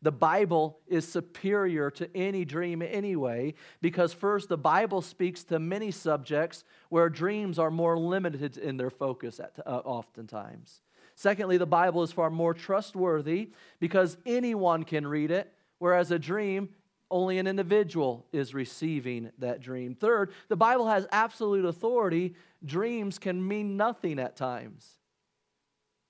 The 0.01 0.12
Bible 0.12 0.79
is 0.88 1.08
superior 1.08 1.91
to 1.91 2.10
any 2.17 2.43
dream 2.43 2.81
anyway, 2.81 3.53
because 3.81 4.13
first, 4.13 4.50
the 4.50 4.58
Bible 4.58 5.01
speaks 5.01 5.43
to 5.46 5.60
many 5.60 5.91
subjects 5.91 6.63
where 6.89 7.08
dreams 7.08 7.60
are 7.60 7.69
more 7.69 7.97
limited 7.97 8.58
in 8.58 8.78
their 8.78 8.89
focus 8.89 9.39
at, 9.39 9.60
uh, 9.65 9.82
oftentimes. 9.86 10.82
Secondly, 11.13 11.58
the 11.58 11.67
Bible 11.67 12.02
is 12.02 12.12
far 12.12 12.32
more 12.32 12.54
trustworthy 12.54 13.52
because 13.80 14.17
anyone 14.25 14.84
can 14.84 15.06
read 15.06 15.30
it, 15.30 15.54
whereas 15.78 16.10
a 16.10 16.17
dream, 16.17 16.69
only 17.12 17.38
an 17.38 17.45
individual 17.45 18.25
is 18.32 18.54
receiving 18.54 19.32
that 19.38 19.62
dream. 19.62 19.93
Third, 19.93 20.32
the 20.47 20.56
Bible 20.56 20.88
has 20.88 21.06
absolute 21.12 21.65
authority. 21.65 22.34
Dreams 22.65 23.19
can 23.19 23.47
mean 23.47 23.78
nothing 23.78 24.17
at 24.17 24.36
times. 24.36 24.97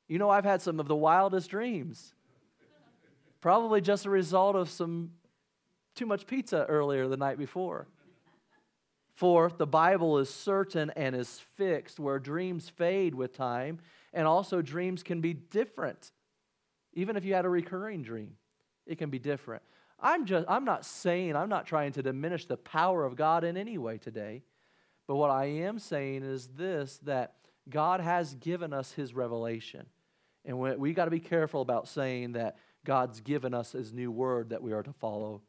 You 0.08 0.20
know, 0.20 0.30
I've 0.30 0.46
had 0.46 0.62
some 0.62 0.80
of 0.80 0.88
the 0.88 0.96
wildest 0.96 1.50
dreams. 1.50 2.13
Probably 3.41 3.82
just 3.82 4.06
a 4.06 4.10
result 4.10 4.56
of 4.56 4.69
some 4.69 5.12
too 5.95 6.06
much 6.06 6.27
pizza 6.27 6.65
earlier 6.69 7.08
the 7.08 7.17
night 7.17 7.38
before. 7.38 7.88
For 9.15 9.51
the 9.56 9.67
Bible 9.67 10.19
is 10.19 10.30
certain 10.30 10.91
and 10.95 11.15
is 11.15 11.39
fixed, 11.56 11.99
where 11.99 12.17
dreams 12.17 12.69
fade 12.69 13.13
with 13.13 13.36
time, 13.36 13.80
and 14.13 14.25
also 14.25 14.62
dreams 14.62 15.04
can 15.04 15.21
be 15.21 15.34
different. 15.34 16.12
Even 16.93 17.15
if 17.15 17.25
you 17.25 17.34
had 17.34 17.45
a 17.45 17.49
recurring 17.49 18.04
dream, 18.04 18.36
it 18.86 18.97
can 18.97 19.10
be 19.10 19.19
different. 19.19 19.63
I'm 19.99 20.25
just 20.25 20.45
I'm 20.49 20.65
not 20.65 20.86
saying 20.86 21.36
I'm 21.36 21.49
not 21.49 21.67
trying 21.67 21.91
to 21.93 22.01
diminish 22.01 22.45
the 22.45 22.58
power 22.58 23.06
of 23.06 23.15
God 23.15 23.43
in 23.43 23.58
any 23.58 23.77
way 23.77 23.97
today. 23.97 24.43
But 25.08 25.17
what 25.17 25.30
I 25.30 25.45
am 25.45 25.77
saying 25.77 26.23
is 26.23 26.47
this 26.47 26.99
that 27.04 27.36
God 27.69 28.01
has 28.01 28.34
given 28.36 28.73
us 28.73 28.91
his 28.91 29.13
revelation. 29.13 29.86
And 30.43 30.58
we, 30.58 30.75
we 30.75 30.93
got 30.93 31.06
to 31.06 31.12
be 31.12 31.19
careful 31.19 31.62
about 31.62 31.88
saying 31.88 32.32
that 32.32 32.58
God's 32.86 33.20
given 33.20 33.54
us 33.54 33.72
his 33.74 33.94
new 33.94 34.12
word 34.12 34.50
that 34.50 34.62
we 34.62 34.74
are 34.74 34.84
to 34.84 34.94
follow 34.94 35.41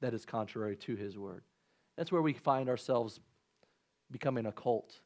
that 0.00 0.14
is 0.14 0.24
contrary 0.24 0.76
to 0.76 0.96
his 0.96 1.16
word. 1.16 1.42
That's 1.96 2.12
where 2.12 2.22
we 2.22 2.32
find 2.32 2.68
ourselves 2.68 3.20
becoming 4.10 4.46
a 4.46 4.52
cult 4.52 5.00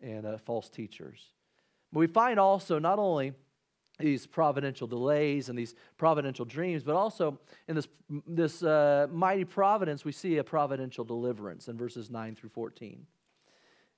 and 0.00 0.26
uh, 0.26 0.38
false 0.38 0.68
teachers. 0.68 1.20
But 1.92 2.00
we 2.00 2.06
find 2.06 2.38
also 2.38 2.78
not 2.78 2.98
only 2.98 3.32
these 3.98 4.26
providential 4.26 4.86
delays 4.86 5.48
and 5.48 5.58
these 5.58 5.74
providential 5.96 6.44
dreams, 6.44 6.82
but 6.82 6.94
also 6.94 7.38
in 7.66 7.74
this, 7.76 7.88
this 8.26 8.62
uh, 8.62 9.06
mighty 9.10 9.44
providence, 9.44 10.04
we 10.04 10.12
see 10.12 10.36
a 10.36 10.44
providential 10.44 11.04
deliverance 11.04 11.68
in 11.68 11.76
verses 11.76 12.10
9 12.10 12.34
through 12.34 12.50
14. 12.50 13.06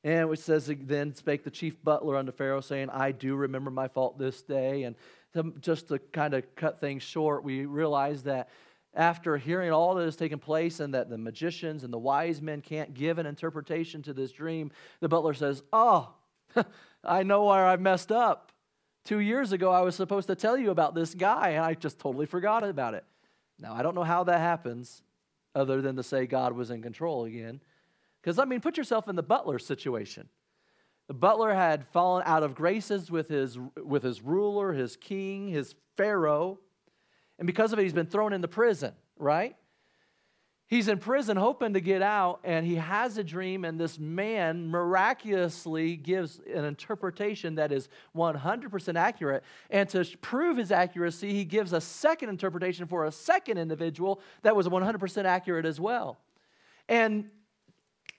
And 0.04 0.32
it 0.32 0.38
says, 0.38 0.72
Then 0.82 1.14
spake 1.14 1.42
the 1.42 1.50
chief 1.50 1.82
butler 1.82 2.16
unto 2.16 2.30
Pharaoh, 2.30 2.60
saying, 2.60 2.90
I 2.90 3.10
do 3.10 3.34
remember 3.34 3.70
my 3.70 3.88
fault 3.88 4.18
this 4.18 4.42
day. 4.42 4.84
And 4.84 4.94
just 5.60 5.88
to 5.88 5.98
kind 5.98 6.34
of 6.34 6.54
cut 6.56 6.78
things 6.78 7.02
short, 7.02 7.44
we 7.44 7.66
realize 7.66 8.22
that 8.24 8.48
after 8.94 9.36
hearing 9.36 9.70
all 9.70 9.94
that 9.94 10.04
has 10.04 10.16
taken 10.16 10.38
place 10.38 10.80
and 10.80 10.94
that 10.94 11.10
the 11.10 11.18
magicians 11.18 11.84
and 11.84 11.92
the 11.92 11.98
wise 11.98 12.40
men 12.40 12.60
can't 12.60 12.94
give 12.94 13.18
an 13.18 13.26
interpretation 13.26 14.02
to 14.02 14.12
this 14.12 14.32
dream, 14.32 14.70
the 15.00 15.08
butler 15.08 15.34
says, 15.34 15.62
Oh, 15.72 16.14
I 17.04 17.22
know 17.22 17.44
where 17.44 17.66
I've 17.66 17.80
messed 17.80 18.10
up. 18.10 18.52
Two 19.04 19.20
years 19.20 19.52
ago, 19.52 19.70
I 19.70 19.82
was 19.82 19.94
supposed 19.94 20.26
to 20.28 20.34
tell 20.34 20.58
you 20.58 20.70
about 20.70 20.94
this 20.94 21.14
guy, 21.14 21.50
and 21.50 21.64
I 21.64 21.74
just 21.74 21.98
totally 21.98 22.26
forgot 22.26 22.64
about 22.64 22.94
it. 22.94 23.04
Now, 23.58 23.74
I 23.74 23.82
don't 23.82 23.94
know 23.94 24.04
how 24.04 24.24
that 24.24 24.40
happens, 24.40 25.02
other 25.54 25.80
than 25.80 25.96
to 25.96 26.02
say 26.02 26.26
God 26.26 26.52
was 26.52 26.70
in 26.70 26.82
control 26.82 27.24
again. 27.24 27.60
Because, 28.20 28.38
I 28.38 28.44
mean, 28.44 28.60
put 28.60 28.76
yourself 28.76 29.08
in 29.08 29.16
the 29.16 29.22
butler 29.22 29.58
situation. 29.58 30.28
The 31.08 31.14
butler 31.14 31.54
had 31.54 31.86
fallen 31.88 32.22
out 32.26 32.42
of 32.42 32.54
graces 32.54 33.10
with 33.10 33.28
his, 33.28 33.58
with 33.82 34.02
his 34.02 34.22
ruler, 34.22 34.72
his 34.72 34.96
king, 34.96 35.48
his 35.48 35.74
pharaoh. 35.96 36.58
And 37.38 37.46
because 37.46 37.72
of 37.72 37.78
it, 37.78 37.82
he's 37.82 37.94
been 37.94 38.06
thrown 38.06 38.32
into 38.32 38.46
prison, 38.46 38.92
right? 39.18 39.56
He's 40.66 40.86
in 40.88 40.98
prison 40.98 41.38
hoping 41.38 41.72
to 41.72 41.80
get 41.80 42.02
out, 42.02 42.40
and 42.44 42.66
he 42.66 42.74
has 42.74 43.16
a 43.16 43.24
dream, 43.24 43.64
and 43.64 43.80
this 43.80 43.98
man 43.98 44.68
miraculously 44.70 45.96
gives 45.96 46.40
an 46.40 46.66
interpretation 46.66 47.54
that 47.54 47.72
is 47.72 47.88
100% 48.14 48.96
accurate. 48.96 49.44
And 49.70 49.88
to 49.88 50.04
prove 50.20 50.58
his 50.58 50.70
accuracy, 50.70 51.32
he 51.32 51.46
gives 51.46 51.72
a 51.72 51.80
second 51.80 52.28
interpretation 52.28 52.86
for 52.86 53.06
a 53.06 53.12
second 53.12 53.56
individual 53.56 54.20
that 54.42 54.54
was 54.54 54.68
100% 54.68 55.24
accurate 55.24 55.64
as 55.64 55.80
well. 55.80 56.18
And 56.86 57.30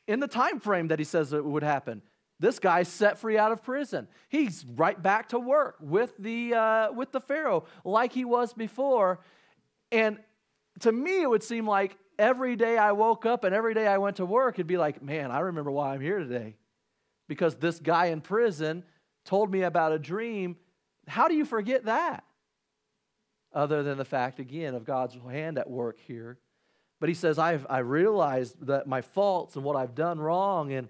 in 0.08 0.20
the 0.20 0.28
time 0.28 0.60
frame 0.60 0.88
that 0.88 0.98
he 0.98 1.06
says 1.06 1.34
it 1.34 1.46
would 1.46 1.62
happen, 1.62 2.02
this 2.40 2.60
guy's 2.60 2.88
set 2.88 3.18
free 3.18 3.38
out 3.38 3.52
of 3.52 3.62
prison. 3.64 4.08
He's 4.30 4.66
right 4.76 5.02
back 5.02 5.30
to 5.30 5.40
work 5.40 5.76
with 5.82 6.14
the, 6.18 6.54
uh, 6.54 6.92
with 6.94 7.12
the 7.12 7.20
Pharaoh 7.20 7.66
like 7.84 8.14
he 8.14 8.24
was 8.24 8.54
before. 8.54 9.20
And 9.92 10.20
to 10.82 10.92
me, 10.92 11.22
it 11.22 11.30
would 11.30 11.44
seem 11.44 11.68
like 11.68 11.98
every 12.18 12.56
day 12.56 12.78
I 12.78 12.94
woke 12.94 13.26
up 13.26 13.44
and 13.44 13.54
every 13.54 13.74
day 13.74 13.88
I 13.88 13.98
went 13.98 14.18
to 14.18 14.26
work, 14.26 14.56
it'd 14.56 14.68
be 14.68 14.78
like, 14.78 15.02
man, 15.02 15.32
I 15.32 15.40
remember 15.40 15.72
why 15.72 15.94
I'm 15.94 16.02
here 16.02 16.20
today. 16.20 16.56
Because 17.28 17.56
this 17.56 17.80
guy 17.80 18.08
in 18.08 18.22
prison 18.22 18.84
told 19.26 19.52
me 19.52 19.64
about 19.64 19.92
a 19.92 20.00
dream. 20.00 20.56
How 21.08 21.28
do 21.28 21.36
you 21.36 21.46
forget 21.46 21.86
that? 21.86 22.24
Other 23.54 23.84
than 23.84 23.98
the 23.98 24.06
fact, 24.06 24.40
again, 24.40 24.76
of 24.76 24.86
God's 24.86 25.18
hand 25.30 25.58
at 25.58 25.70
work 25.70 26.00
here. 26.00 26.38
But 27.00 27.10
he 27.10 27.16
says, 27.16 27.38
I've 27.40 27.66
I 27.70 27.80
realized 27.80 28.68
that 28.68 28.88
my 28.88 29.02
faults 29.02 29.56
and 29.56 29.66
what 29.66 29.76
I've 29.76 29.96
done 29.96 30.20
wrong. 30.20 30.72
And, 30.72 30.88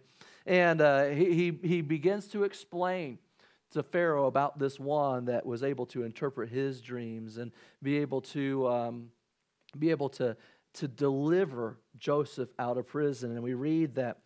and 0.50 0.82
uh, 0.82 1.06
he, 1.06 1.56
he, 1.62 1.82
begins 1.82 2.28
to 2.30 2.44
explain 2.44 3.20
to 3.70 3.84
Pharaoh 3.84 4.26
about 4.26 4.58
this 4.58 4.80
one 4.80 5.26
that 5.26 5.46
was 5.46 5.62
able 5.62 5.86
to 5.86 6.02
interpret 6.02 6.50
his 6.50 6.82
dreams 6.82 7.38
and 7.38 7.52
be 7.84 8.00
able 8.00 8.22
to, 8.22 8.68
um, 8.68 9.10
be 9.78 9.92
able 9.92 10.10
to, 10.10 10.36
to 10.74 10.88
deliver 10.88 11.78
Joseph 12.00 12.50
out 12.58 12.80
of 12.80 12.88
prison. 12.88 13.34
And 13.34 13.44
we 13.44 13.54
read 13.54 13.94
that 13.96 14.18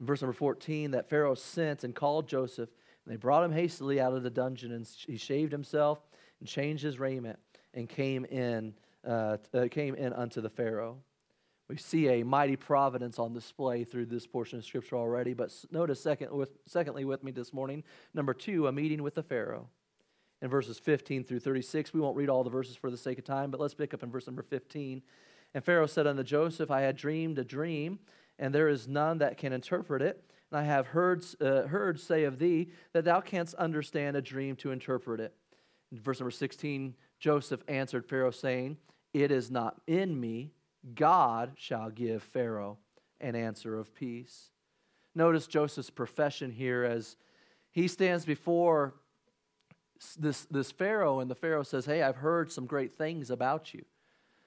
in 0.00 0.06
verse 0.06 0.22
number 0.22 0.32
14 0.32 0.90
that 0.90 1.08
Pharaoh 1.08 1.36
sent 1.36 1.84
and 1.84 1.94
called 1.94 2.26
Joseph. 2.26 2.68
And 3.04 3.12
they 3.12 3.16
brought 3.16 3.44
him 3.44 3.52
hastily 3.52 4.00
out 4.00 4.12
of 4.12 4.24
the 4.24 4.30
dungeon, 4.30 4.72
and 4.72 4.84
he 5.06 5.16
shaved 5.16 5.52
himself 5.52 6.00
and 6.40 6.48
changed 6.48 6.82
his 6.82 6.98
raiment 6.98 7.38
and 7.74 7.88
came 7.88 8.24
in, 8.24 8.74
uh, 9.06 9.36
uh, 9.54 9.68
came 9.70 9.94
in 9.94 10.12
unto 10.14 10.40
the 10.40 10.50
Pharaoh. 10.50 10.98
We 11.70 11.76
see 11.76 12.08
a 12.08 12.24
mighty 12.24 12.56
providence 12.56 13.20
on 13.20 13.32
display 13.32 13.84
through 13.84 14.06
this 14.06 14.26
portion 14.26 14.58
of 14.58 14.64
Scripture 14.64 14.96
already, 14.96 15.34
but 15.34 15.54
notice 15.70 16.00
second 16.00 16.32
with, 16.32 16.50
secondly 16.66 17.04
with 17.04 17.22
me 17.22 17.30
this 17.30 17.52
morning, 17.52 17.84
number 18.12 18.34
two, 18.34 18.66
a 18.66 18.72
meeting 18.72 19.04
with 19.04 19.14
the 19.14 19.22
Pharaoh. 19.22 19.68
In 20.42 20.48
verses 20.48 20.80
15 20.80 21.22
through 21.22 21.38
36, 21.38 21.94
we 21.94 22.00
won't 22.00 22.16
read 22.16 22.28
all 22.28 22.42
the 22.42 22.50
verses 22.50 22.74
for 22.74 22.90
the 22.90 22.96
sake 22.96 23.20
of 23.20 23.24
time, 23.24 23.52
but 23.52 23.60
let's 23.60 23.74
pick 23.74 23.94
up 23.94 24.02
in 24.02 24.10
verse 24.10 24.26
number 24.26 24.42
15. 24.42 25.00
And 25.54 25.64
Pharaoh 25.64 25.86
said 25.86 26.08
unto 26.08 26.24
Joseph, 26.24 26.72
I 26.72 26.80
had 26.80 26.96
dreamed 26.96 27.38
a 27.38 27.44
dream, 27.44 28.00
and 28.40 28.52
there 28.52 28.68
is 28.68 28.88
none 28.88 29.18
that 29.18 29.38
can 29.38 29.52
interpret 29.52 30.02
it. 30.02 30.24
And 30.50 30.58
I 30.58 30.64
have 30.64 30.88
heard, 30.88 31.24
uh, 31.40 31.68
heard 31.68 32.00
say 32.00 32.24
of 32.24 32.40
thee 32.40 32.72
that 32.94 33.04
thou 33.04 33.20
canst 33.20 33.54
understand 33.54 34.16
a 34.16 34.22
dream 34.22 34.56
to 34.56 34.72
interpret 34.72 35.20
it. 35.20 35.32
In 35.92 36.00
verse 36.00 36.18
number 36.18 36.32
16, 36.32 36.96
Joseph 37.20 37.62
answered 37.68 38.04
Pharaoh, 38.04 38.32
saying, 38.32 38.76
It 39.14 39.30
is 39.30 39.52
not 39.52 39.80
in 39.86 40.18
me 40.18 40.50
God 40.94 41.52
shall 41.56 41.90
give 41.90 42.22
Pharaoh 42.22 42.78
an 43.20 43.34
answer 43.34 43.78
of 43.78 43.94
peace. 43.94 44.50
Notice 45.14 45.46
Joseph's 45.46 45.90
profession 45.90 46.50
here 46.50 46.84
as 46.84 47.16
he 47.70 47.88
stands 47.88 48.24
before 48.24 48.94
this, 50.18 50.46
this 50.50 50.72
Pharaoh, 50.72 51.20
and 51.20 51.30
the 51.30 51.34
Pharaoh 51.34 51.62
says, 51.62 51.84
Hey, 51.84 52.02
I've 52.02 52.16
heard 52.16 52.50
some 52.50 52.66
great 52.66 52.92
things 52.92 53.30
about 53.30 53.74
you. 53.74 53.84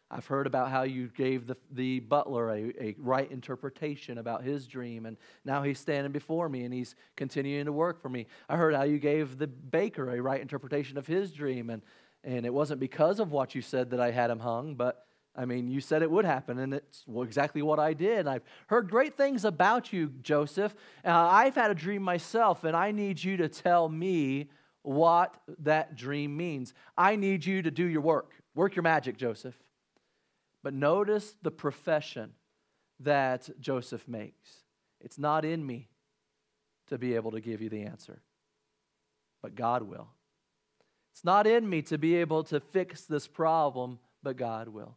I've 0.10 0.28
heard 0.28 0.46
about 0.46 0.69
how 0.69 0.84
you 0.84 1.08
gave 1.08 1.48
the, 1.48 1.58
the 1.72 2.00
butler 2.00 2.50
a, 2.52 2.74
a 2.80 2.96
right 3.00 3.30
interpretation 3.32 4.19
about 4.19 4.43
his 4.43 4.67
dream, 4.67 5.06
and 5.06 5.17
now 5.43 5.63
he's 5.63 5.80
standing 5.80 6.12
before 6.12 6.50
me 6.50 6.65
and 6.65 6.74
he's 6.74 6.96
continuing 7.15 7.65
to 7.65 7.72
work 7.72 8.00
for 8.00 8.10
me. 8.10 8.28
I 8.48 8.58
heard 8.58 8.76
how 8.76 8.84
you 8.84 9.00
gave 9.00 9.38
the 9.38 9.48
baker 9.48 10.12
a 10.12 10.22
right 10.22 10.41
interpretation 10.41 10.98
of 10.98 11.08
his 11.08 11.32
dream, 11.32 11.69
and, 11.69 11.82
and 12.24 12.46
it 12.46 12.54
wasn't 12.54 12.80
because 12.80 13.19
of 13.19 13.32
what 13.32 13.56
you 13.56 13.62
said 13.62 13.89
that 13.91 14.00
I 14.00 14.12
had 14.12 14.30
him 14.30 14.39
hung, 14.39 14.76
but 14.76 15.08
I 15.36 15.46
mean, 15.46 15.67
you 15.67 15.82
said 15.82 16.04
it 16.04 16.12
would 16.12 16.26
happen, 16.26 16.60
and 16.60 16.76
it's 16.76 17.06
exactly 17.08 17.63
what 17.63 17.80
I 17.80 17.93
did. 17.93 18.28
I've 18.28 18.43
heard 18.67 18.89
great 18.89 19.17
things 19.17 19.46
about 19.46 19.91
you, 19.91 20.12
Joseph. 20.22 20.76
Uh, 21.04 21.10
I've 21.12 21.56
had 21.56 21.72
a 21.72 21.76
dream 21.76 22.04
myself, 22.04 22.63
and 22.63 22.76
I 22.76 22.91
need 22.91 23.24
you 23.24 23.38
to 23.38 23.50
tell 23.50 23.89
me 23.89 24.50
what 24.84 25.36
that 25.60 25.96
dream 25.96 26.38
means. 26.38 26.74
I 26.96 27.15
need 27.15 27.46
you 27.46 27.63
to 27.63 27.72
do 27.72 27.86
your 27.86 28.02
work. 28.02 28.34
Work 28.54 28.76
your 28.76 28.84
magic, 28.84 29.17
Joseph. 29.17 29.56
But 30.62 30.74
notice 30.74 31.36
the 31.41 31.52
profession 31.52 32.34
that 33.00 33.50
Joseph 33.60 34.08
makes 34.08 34.63
it's 35.02 35.19
not 35.19 35.43
in 35.43 35.65
me 35.65 35.89
to 36.88 36.98
be 36.98 37.15
able 37.15 37.32
to 37.32 37.41
give 37.41 37.62
you 37.62 37.69
the 37.69 37.84
answer, 37.84 38.22
but 39.41 39.56
God 39.56 39.84
will. 39.84 40.08
It's 41.12 41.26
not 41.26 41.46
in 41.46 41.69
me 41.69 41.82
to 41.84 41.98
be 41.98 42.15
able 42.15 42.43
to 42.46 42.60
fix 42.60 43.04
this 43.04 43.28
problem, 43.28 44.00
but 44.22 44.38
God 44.38 44.69
will. 44.69 44.96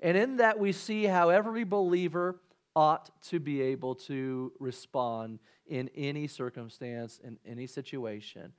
And 0.00 0.16
in 0.16 0.36
that, 0.36 0.58
we 0.58 0.72
see 0.72 1.04
how 1.04 1.28
every 1.28 1.64
believer 1.64 2.40
ought 2.74 3.10
to 3.28 3.40
be 3.40 3.60
able 3.60 3.94
to 3.94 4.52
respond 4.58 5.40
in 5.66 5.90
any 5.94 6.26
circumstance, 6.26 7.20
in 7.22 7.38
any 7.46 7.66
situation. 7.66 8.52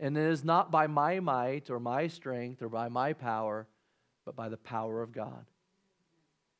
And 0.00 0.16
it 0.16 0.22
is 0.22 0.44
not 0.44 0.70
by 0.70 0.86
my 0.86 1.20
might 1.20 1.70
or 1.70 1.80
my 1.80 2.06
strength 2.08 2.62
or 2.62 2.68
by 2.68 2.88
my 2.88 3.12
power, 3.12 3.66
but 4.24 4.36
by 4.36 4.48
the 4.48 4.56
power 4.56 5.02
of 5.02 5.12
God. 5.12 5.44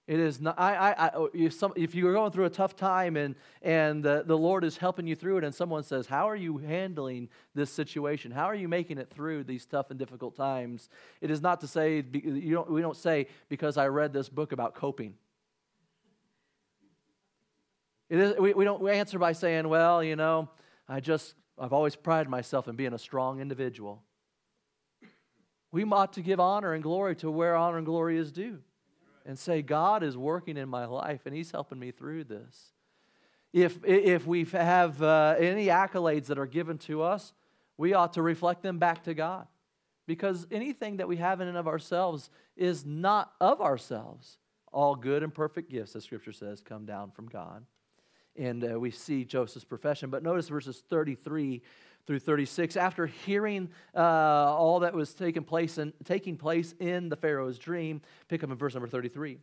It 0.08 0.20
is 0.20 0.40
not, 0.40 0.58
I, 0.58 0.74
I, 0.74 0.92
I, 0.92 1.10
oh, 1.14 1.28
if, 1.34 1.52
some, 1.52 1.74
if 1.76 1.94
you're 1.94 2.14
going 2.14 2.32
through 2.32 2.46
a 2.46 2.50
tough 2.50 2.74
time 2.74 3.14
and, 3.14 3.34
and 3.60 4.02
the, 4.02 4.24
the 4.26 4.38
Lord 4.38 4.64
is 4.64 4.78
helping 4.78 5.06
you 5.06 5.14
through 5.14 5.36
it, 5.36 5.44
and 5.44 5.54
someone 5.54 5.82
says, 5.82 6.06
How 6.06 6.30
are 6.30 6.34
you 6.34 6.56
handling 6.56 7.28
this 7.54 7.70
situation? 7.70 8.30
How 8.30 8.46
are 8.46 8.54
you 8.54 8.68
making 8.68 8.96
it 8.96 9.10
through 9.10 9.44
these 9.44 9.66
tough 9.66 9.90
and 9.90 9.98
difficult 9.98 10.34
times? 10.34 10.88
It 11.20 11.30
is 11.30 11.42
not 11.42 11.60
to 11.60 11.66
say, 11.66 12.02
you 12.14 12.54
don't, 12.54 12.70
we 12.70 12.80
don't 12.80 12.96
say, 12.96 13.26
Because 13.50 13.76
I 13.76 13.88
read 13.88 14.14
this 14.14 14.30
book 14.30 14.52
about 14.52 14.74
coping. 14.74 15.12
It 18.08 18.18
is, 18.18 18.38
we, 18.38 18.54
we 18.54 18.64
don't 18.64 18.80
we 18.80 18.90
answer 18.90 19.18
by 19.18 19.32
saying, 19.32 19.68
Well, 19.68 20.02
you 20.02 20.16
know, 20.16 20.48
I 20.88 21.00
just, 21.00 21.34
I've 21.58 21.74
always 21.74 21.96
prided 21.96 22.30
myself 22.30 22.66
in 22.66 22.76
being 22.76 22.94
a 22.94 22.98
strong 22.98 23.42
individual. 23.42 24.02
We 25.70 25.84
ought 25.84 26.14
to 26.14 26.22
give 26.22 26.40
honor 26.40 26.72
and 26.72 26.82
glory 26.82 27.14
to 27.16 27.30
where 27.30 27.54
honor 27.54 27.76
and 27.76 27.84
glory 27.84 28.16
is 28.16 28.32
due 28.32 28.60
and 29.28 29.38
say, 29.38 29.60
God 29.60 30.02
is 30.02 30.16
working 30.16 30.56
in 30.56 30.70
my 30.70 30.86
life 30.86 31.26
and 31.26 31.36
He's 31.36 31.50
helping 31.50 31.78
me 31.78 31.90
through 31.90 32.24
this. 32.24 32.72
If, 33.52 33.84
if 33.84 34.26
we 34.26 34.44
have 34.44 35.00
uh, 35.02 35.36
any 35.38 35.66
accolades 35.66 36.26
that 36.26 36.38
are 36.38 36.46
given 36.46 36.78
to 36.78 37.02
us, 37.02 37.34
we 37.76 37.92
ought 37.92 38.14
to 38.14 38.22
reflect 38.22 38.62
them 38.62 38.78
back 38.78 39.04
to 39.04 39.12
God. 39.12 39.46
Because 40.06 40.46
anything 40.50 40.96
that 40.96 41.08
we 41.08 41.18
have 41.18 41.42
in 41.42 41.48
and 41.48 41.58
of 41.58 41.68
ourselves 41.68 42.30
is 42.56 42.86
not 42.86 43.32
of 43.38 43.60
ourselves. 43.60 44.38
All 44.72 44.96
good 44.96 45.22
and 45.22 45.32
perfect 45.32 45.70
gifts, 45.70 45.94
as 45.94 46.04
Scripture 46.04 46.32
says, 46.32 46.62
come 46.62 46.86
down 46.86 47.10
from 47.10 47.26
God. 47.26 47.66
And 48.34 48.64
uh, 48.64 48.80
we 48.80 48.90
see 48.90 49.26
Joseph's 49.26 49.64
profession. 49.64 50.08
But 50.08 50.22
notice 50.22 50.48
verses 50.48 50.82
33 50.88 51.60
through 52.08 52.18
36. 52.18 52.78
After 52.78 53.06
hearing 53.06 53.68
uh, 53.94 54.00
all 54.00 54.80
that 54.80 54.94
was 54.94 55.12
taking 55.12 55.44
place, 55.44 55.76
in, 55.76 55.92
taking 56.04 56.38
place 56.38 56.74
in 56.80 57.10
the 57.10 57.16
Pharaoh's 57.16 57.58
dream, 57.58 58.00
pick 58.28 58.42
up 58.42 58.50
in 58.50 58.56
verse 58.56 58.72
number 58.72 58.88
33. 58.88 59.36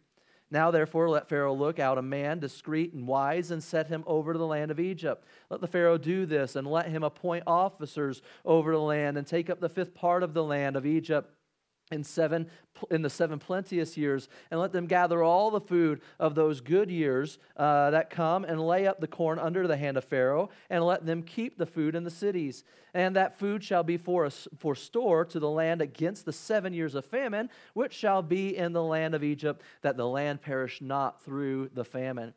Now, 0.49 0.71
therefore, 0.71 1.07
let 1.07 1.29
Pharaoh 1.29 1.53
look 1.53 1.77
out 1.77 1.99
a 1.99 2.01
man 2.01 2.39
discreet 2.39 2.93
and 2.93 3.05
wise 3.05 3.51
and 3.51 3.61
set 3.61 3.85
him 3.87 4.03
over 4.07 4.33
to 4.33 4.39
the 4.39 4.47
land 4.47 4.71
of 4.71 4.79
Egypt. 4.79 5.25
Let 5.51 5.61
the 5.61 5.67
Pharaoh 5.67 5.99
do 5.99 6.25
this 6.25 6.55
and 6.55 6.65
let 6.65 6.87
him 6.87 7.03
appoint 7.03 7.43
officers 7.45 8.23
over 8.43 8.71
the 8.71 8.81
land 8.81 9.19
and 9.19 9.27
take 9.27 9.51
up 9.51 9.59
the 9.59 9.69
fifth 9.69 9.93
part 9.93 10.23
of 10.23 10.33
the 10.33 10.43
land 10.43 10.75
of 10.75 10.87
Egypt 10.87 11.31
in 11.91 12.03
seven 12.03 12.49
in 12.89 13.01
the 13.03 13.09
seven 13.09 13.37
plenteous 13.39 13.95
years 13.95 14.27
and 14.49 14.59
let 14.59 14.73
them 14.73 14.87
gather 14.87 15.23
all 15.23 15.51
the 15.51 15.61
food 15.61 16.01
of 16.19 16.35
those 16.35 16.59
good 16.59 16.89
years 16.89 17.37
uh, 17.57 17.91
that 17.91 18.09
come 18.09 18.43
and 18.43 18.59
lay 18.59 18.87
up 18.87 18.99
the 18.99 19.07
corn 19.07 19.37
under 19.37 19.67
the 19.67 19.77
hand 19.77 19.95
of 19.95 20.03
pharaoh 20.03 20.49
and 20.69 20.83
let 20.83 21.05
them 21.05 21.21
keep 21.21 21.57
the 21.57 21.65
food 21.65 21.95
in 21.95 22.03
the 22.03 22.09
cities 22.09 22.63
and 22.95 23.15
that 23.15 23.37
food 23.37 23.63
shall 23.63 23.83
be 23.83 23.97
for 23.97 24.25
us 24.25 24.47
for 24.57 24.73
store 24.73 25.23
to 25.23 25.39
the 25.39 25.49
land 25.49 25.81
against 25.81 26.25
the 26.25 26.33
seven 26.33 26.73
years 26.73 26.95
of 26.95 27.05
famine 27.05 27.49
which 27.75 27.93
shall 27.93 28.23
be 28.23 28.57
in 28.57 28.73
the 28.73 28.83
land 28.83 29.13
of 29.13 29.23
egypt 29.23 29.61
that 29.81 29.95
the 29.95 30.07
land 30.07 30.41
perish 30.41 30.81
not 30.81 31.23
through 31.23 31.69
the 31.75 31.85
famine 31.85 32.33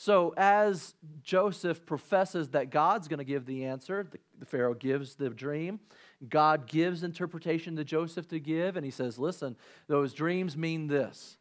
so, 0.00 0.32
as 0.36 0.94
Joseph 1.24 1.84
professes 1.84 2.50
that 2.50 2.70
God's 2.70 3.08
going 3.08 3.18
to 3.18 3.24
give 3.24 3.46
the 3.46 3.64
answer, 3.64 4.06
the, 4.08 4.18
the 4.38 4.46
Pharaoh 4.46 4.72
gives 4.72 5.16
the 5.16 5.28
dream. 5.28 5.80
God 6.26 6.66
gives 6.66 7.02
interpretation 7.02 7.76
to 7.76 7.84
Joseph 7.84 8.28
to 8.28 8.40
give, 8.40 8.76
and 8.76 8.84
he 8.84 8.90
says, 8.90 9.18
Listen, 9.18 9.56
those 9.86 10.12
dreams 10.12 10.56
mean 10.56 10.88
this. 10.88 11.36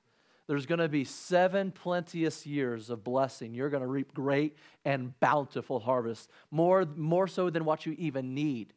There's 0.48 0.66
going 0.66 0.80
to 0.80 0.88
be 0.88 1.04
seven 1.04 1.72
plenteous 1.72 2.46
years 2.46 2.90
of 2.90 3.04
blessing. 3.04 3.54
You're 3.54 3.70
going 3.70 3.82
to 3.82 3.88
reap 3.88 4.14
great 4.14 4.56
and 4.86 5.18
bountiful 5.20 5.80
harvests, 5.80 6.30
more, 6.52 6.86
more 6.96 7.28
so 7.28 7.50
than 7.50 7.66
what 7.66 7.86
you 7.86 7.96
even 7.98 8.34
need. 8.34 8.74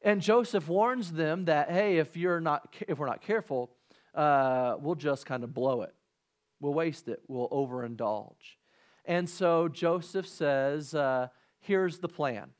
And 0.00 0.22
Joseph 0.22 0.68
warns 0.68 1.12
them 1.12 1.44
that, 1.44 1.70
hey, 1.70 1.98
if, 1.98 2.16
you're 2.16 2.40
not, 2.40 2.74
if 2.88 2.98
we're 2.98 3.06
not 3.06 3.20
careful, 3.20 3.70
uh, 4.14 4.76
we'll 4.80 4.94
just 4.94 5.26
kind 5.26 5.44
of 5.44 5.52
blow 5.52 5.82
it. 5.82 5.94
We'll 6.60 6.74
waste 6.74 7.08
it. 7.08 7.20
We'll 7.28 7.50
overindulge. 7.50 8.56
And 9.04 9.28
so 9.28 9.68
Joseph 9.68 10.26
says, 10.26 10.94
uh, 10.94 11.28
here's 11.60 11.98
the 11.98 12.08
plan. 12.08 12.50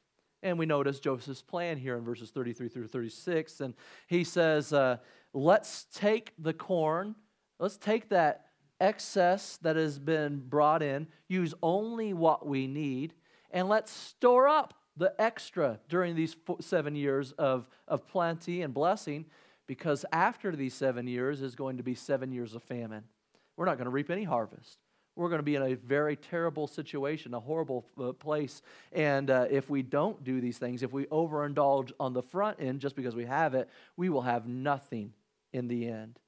And 0.47 0.61
we 0.61 0.65
notice 0.65 1.01
Joseph's 1.01 1.43
plan 1.43 1.77
here 1.77 1.97
in 1.97 2.05
verses 2.05 2.31
33 2.31 2.69
through 2.69 2.87
36. 2.87 3.61
And 3.61 3.75
he 4.07 4.23
says, 4.23 4.73
uh, 4.73 4.99
Let's 5.35 5.87
take 5.93 6.33
the 6.39 6.53
corn, 6.53 7.17
let's 7.59 7.77
take 7.77 8.11
that 8.11 8.47
excess 8.81 9.57
that 9.63 9.75
has 9.75 9.99
been 9.99 10.39
brought 10.49 10.85
in, 10.85 11.09
use 11.27 11.53
only 11.65 12.15
what 12.15 12.47
we 12.47 12.69
need, 12.69 13.13
and 13.51 13.69
let's 13.69 13.91
store 13.91 14.47
up 14.47 14.75
the 14.97 15.13
extra 15.19 15.81
during 15.89 16.15
these 16.15 16.37
seven 16.61 16.95
years 16.95 17.33
of, 17.33 17.69
of 17.89 18.07
plenty 18.07 18.63
and 18.63 18.73
blessing, 18.73 19.27
because 19.67 20.05
after 20.13 20.55
these 20.55 20.75
seven 20.75 21.09
years 21.09 21.43
is 21.43 21.57
going 21.57 21.77
to 21.79 21.83
be 21.83 21.97
seven 21.97 22.31
years 22.31 22.55
of 22.55 22.63
famine. 22.63 23.03
We're 23.57 23.67
not 23.67 23.79
going 23.79 23.87
to 23.87 23.91
reap 23.91 24.11
any 24.11 24.25
harvest 24.25 24.79
we're 25.17 25.31
going 25.31 25.39
to 25.39 25.45
be 25.45 25.55
in 25.55 25.63
a 25.63 25.75
very 25.75 26.15
terrible 26.15 26.67
situation, 26.67 27.33
a 27.33 27.41
horrible 27.41 27.87
uh, 27.99 28.13
place. 28.13 28.63
And 28.93 29.31
uh, 29.31 29.47
if 29.51 29.71
we 29.71 29.83
don't 29.83 30.23
do 30.23 30.41
these 30.41 30.59
things, 30.59 30.83
if 30.83 30.93
we 30.93 31.07
overindulge 31.07 31.91
on 31.99 32.13
the 32.13 32.23
front 32.23 32.61
end 32.61 32.81
just 32.81 32.95
because 32.95 33.17
we 33.17 33.25
have 33.25 33.55
it, 33.55 33.69
we 33.97 34.11
will 34.11 34.23
have 34.23 34.47
nothing 34.47 35.15
in 35.53 35.69
the 35.69 35.89
end. 35.89 36.19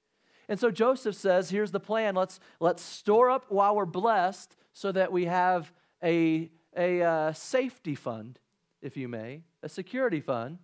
And 0.48 0.59
so 0.59 0.70
Joseph 0.70 1.14
says, 1.14 1.51
here's 1.51 1.70
the 1.70 1.81
plan. 1.81 2.14
Let's, 2.14 2.40
let's 2.59 2.83
store 2.83 3.29
up 3.29 3.44
while 3.51 3.77
we're 3.77 3.85
blessed 3.85 4.57
so 4.72 4.90
that 4.92 5.12
we 5.12 5.27
have 5.27 5.70
a, 6.03 6.51
a 6.74 7.03
uh, 7.03 7.33
safety 7.35 7.94
fund, 7.94 8.38
if 8.81 8.96
you 8.96 9.09
may, 9.09 9.42
a 9.62 9.68
security 9.68 10.20
fund 10.20 10.59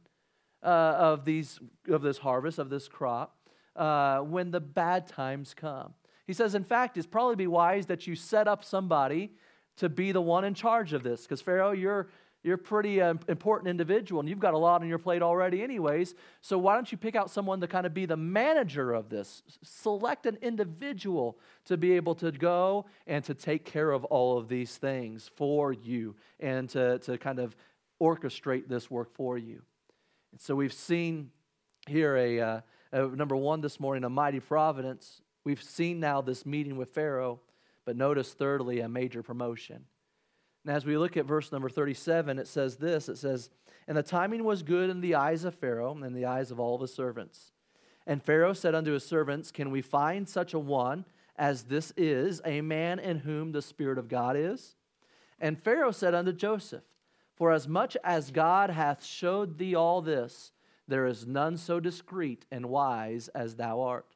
uh, 0.62 0.66
of, 0.66 1.26
these, 1.26 1.60
of 1.88 2.00
this 2.00 2.16
harvest, 2.16 2.58
of 2.58 2.70
this 2.70 2.88
crop, 2.88 3.36
uh, 3.76 4.20
when 4.20 4.50
the 4.50 4.60
bad 4.60 5.06
times 5.06 5.52
come. 5.52 5.92
He 6.26 6.32
says, 6.32 6.54
in 6.54 6.64
fact, 6.64 6.96
it's 6.96 7.06
probably 7.06 7.36
be 7.36 7.46
wise 7.46 7.86
that 7.86 8.06
you 8.06 8.16
set 8.16 8.48
up 8.48 8.64
somebody 8.64 9.32
to 9.76 9.88
be 9.88 10.12
the 10.12 10.20
one 10.20 10.44
in 10.44 10.54
charge 10.54 10.92
of 10.92 11.02
this. 11.02 11.22
Because, 11.22 11.40
Pharaoh, 11.40 11.72
you're, 11.72 12.08
you're 12.42 12.54
a 12.54 12.58
pretty 12.58 13.00
uh, 13.00 13.14
important 13.28 13.68
individual 13.68 14.20
and 14.20 14.28
you've 14.28 14.38
got 14.38 14.54
a 14.54 14.58
lot 14.58 14.80
on 14.80 14.88
your 14.88 14.98
plate 14.98 15.22
already, 15.22 15.62
anyways. 15.62 16.14
So, 16.40 16.56
why 16.56 16.74
don't 16.74 16.90
you 16.90 16.96
pick 16.96 17.14
out 17.14 17.30
someone 17.30 17.60
to 17.60 17.66
kind 17.66 17.84
of 17.84 17.92
be 17.92 18.06
the 18.06 18.16
manager 18.16 18.92
of 18.92 19.10
this? 19.10 19.42
Select 19.62 20.26
an 20.26 20.38
individual 20.40 21.38
to 21.66 21.76
be 21.76 21.92
able 21.92 22.14
to 22.16 22.30
go 22.32 22.86
and 23.06 23.24
to 23.24 23.34
take 23.34 23.64
care 23.64 23.90
of 23.90 24.04
all 24.04 24.38
of 24.38 24.48
these 24.48 24.76
things 24.76 25.30
for 25.36 25.72
you 25.72 26.14
and 26.40 26.68
to, 26.70 26.98
to 27.00 27.18
kind 27.18 27.38
of 27.38 27.56
orchestrate 28.00 28.68
this 28.68 28.90
work 28.90 29.14
for 29.14 29.36
you. 29.36 29.62
And 30.32 30.40
so, 30.40 30.54
we've 30.54 30.72
seen 30.72 31.30
here 31.86 32.16
a, 32.16 32.40
uh, 32.40 32.60
a 32.92 33.06
number 33.08 33.36
one 33.36 33.60
this 33.60 33.78
morning, 33.78 34.04
a 34.04 34.08
mighty 34.08 34.40
providence. 34.40 35.20
We've 35.44 35.62
seen 35.62 36.00
now 36.00 36.20
this 36.22 36.44
meeting 36.44 36.76
with 36.76 36.90
Pharaoh. 36.90 37.40
But 37.84 37.96
notice, 37.96 38.32
thirdly, 38.32 38.80
a 38.80 38.88
major 38.88 39.22
promotion. 39.22 39.84
And 40.64 40.74
as 40.74 40.86
we 40.86 40.96
look 40.96 41.16
at 41.16 41.26
verse 41.26 41.52
number 41.52 41.68
37, 41.68 42.38
it 42.38 42.48
says 42.48 42.76
this 42.76 43.08
it 43.08 43.18
says, 43.18 43.50
And 43.86 43.96
the 43.96 44.02
timing 44.02 44.44
was 44.44 44.62
good 44.62 44.88
in 44.90 45.00
the 45.00 45.14
eyes 45.14 45.44
of 45.44 45.54
Pharaoh 45.54 45.92
and 45.92 46.04
in 46.04 46.14
the 46.14 46.24
eyes 46.24 46.50
of 46.50 46.58
all 46.58 46.74
of 46.74 46.80
his 46.80 46.94
servants. 46.94 47.52
And 48.06 48.22
Pharaoh 48.22 48.52
said 48.52 48.74
unto 48.74 48.92
his 48.92 49.04
servants, 49.04 49.50
Can 49.50 49.70
we 49.70 49.82
find 49.82 50.28
such 50.28 50.54
a 50.54 50.58
one 50.58 51.04
as 51.36 51.64
this 51.64 51.92
is, 51.96 52.40
a 52.44 52.60
man 52.60 52.98
in 52.98 53.18
whom 53.18 53.52
the 53.52 53.62
Spirit 53.62 53.98
of 53.98 54.08
God 54.08 54.36
is? 54.36 54.76
And 55.40 55.62
Pharaoh 55.62 55.90
said 55.90 56.14
unto 56.14 56.32
Joseph, 56.32 56.84
For 57.34 57.52
as 57.52 57.68
much 57.68 57.96
as 58.02 58.30
God 58.30 58.70
hath 58.70 59.04
showed 59.04 59.58
thee 59.58 59.74
all 59.74 60.00
this, 60.00 60.52
there 60.86 61.06
is 61.06 61.26
none 61.26 61.56
so 61.56 61.80
discreet 61.80 62.46
and 62.50 62.66
wise 62.66 63.28
as 63.28 63.56
thou 63.56 63.80
art. 63.80 64.13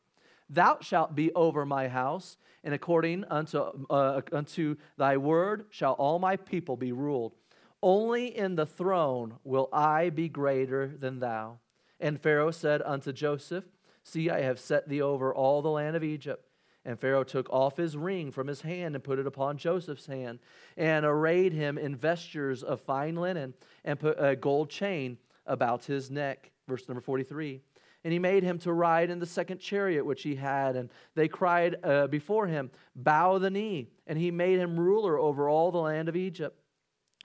Thou 0.50 0.78
shalt 0.80 1.14
be 1.14 1.32
over 1.34 1.66
my 1.66 1.88
house, 1.88 2.36
and 2.64 2.74
according 2.74 3.24
unto, 3.24 3.86
uh, 3.90 4.22
unto 4.32 4.76
thy 4.96 5.16
word 5.16 5.66
shall 5.70 5.92
all 5.92 6.18
my 6.18 6.36
people 6.36 6.76
be 6.76 6.92
ruled. 6.92 7.34
Only 7.82 8.36
in 8.36 8.56
the 8.56 8.66
throne 8.66 9.34
will 9.44 9.68
I 9.72 10.10
be 10.10 10.28
greater 10.28 10.88
than 10.88 11.20
thou. 11.20 11.58
And 12.00 12.20
Pharaoh 12.20 12.50
said 12.50 12.82
unto 12.82 13.12
Joseph, 13.12 13.64
See, 14.02 14.30
I 14.30 14.40
have 14.40 14.58
set 14.58 14.88
thee 14.88 15.02
over 15.02 15.34
all 15.34 15.60
the 15.60 15.70
land 15.70 15.94
of 15.94 16.02
Egypt. 16.02 16.44
And 16.84 16.98
Pharaoh 16.98 17.24
took 17.24 17.50
off 17.50 17.76
his 17.76 17.96
ring 17.96 18.30
from 18.30 18.46
his 18.46 18.62
hand 18.62 18.94
and 18.94 19.04
put 19.04 19.18
it 19.18 19.26
upon 19.26 19.58
Joseph's 19.58 20.06
hand, 20.06 20.38
and 20.76 21.04
arrayed 21.04 21.52
him 21.52 21.76
in 21.76 21.94
vestures 21.94 22.62
of 22.62 22.80
fine 22.80 23.16
linen, 23.16 23.52
and 23.84 24.00
put 24.00 24.16
a 24.18 24.34
gold 24.34 24.70
chain 24.70 25.18
about 25.44 25.84
his 25.84 26.10
neck. 26.10 26.50
Verse 26.66 26.88
number 26.88 27.02
43 27.02 27.60
and 28.08 28.12
he 28.14 28.18
made 28.18 28.42
him 28.42 28.58
to 28.60 28.72
ride 28.72 29.10
in 29.10 29.18
the 29.18 29.26
second 29.26 29.58
chariot 29.58 30.02
which 30.02 30.22
he 30.22 30.34
had. 30.34 30.76
And 30.76 30.88
they 31.14 31.28
cried 31.28 31.76
uh, 31.84 32.06
before 32.06 32.46
him, 32.46 32.70
Bow 32.96 33.36
the 33.36 33.50
knee. 33.50 33.90
And 34.06 34.18
he 34.18 34.30
made 34.30 34.58
him 34.58 34.80
ruler 34.80 35.18
over 35.18 35.46
all 35.46 35.70
the 35.70 35.76
land 35.76 36.08
of 36.08 36.16
Egypt. 36.16 36.58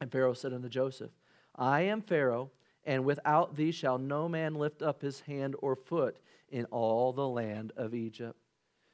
And 0.02 0.12
Pharaoh 0.12 0.34
said 0.34 0.52
unto 0.52 0.68
Joseph, 0.68 1.12
I 1.56 1.84
am 1.84 2.02
Pharaoh, 2.02 2.52
and 2.84 3.06
without 3.06 3.56
thee 3.56 3.72
shall 3.72 3.98
no 3.98 4.28
man 4.28 4.56
lift 4.56 4.82
up 4.82 5.02
his 5.02 5.22
hand 5.22 5.56
or 5.60 5.78
foot 5.78 6.18
in 6.50 6.66
all 6.66 7.14
the 7.14 7.30
land 7.30 7.72
of 7.78 7.96
Egypt. 7.96 8.38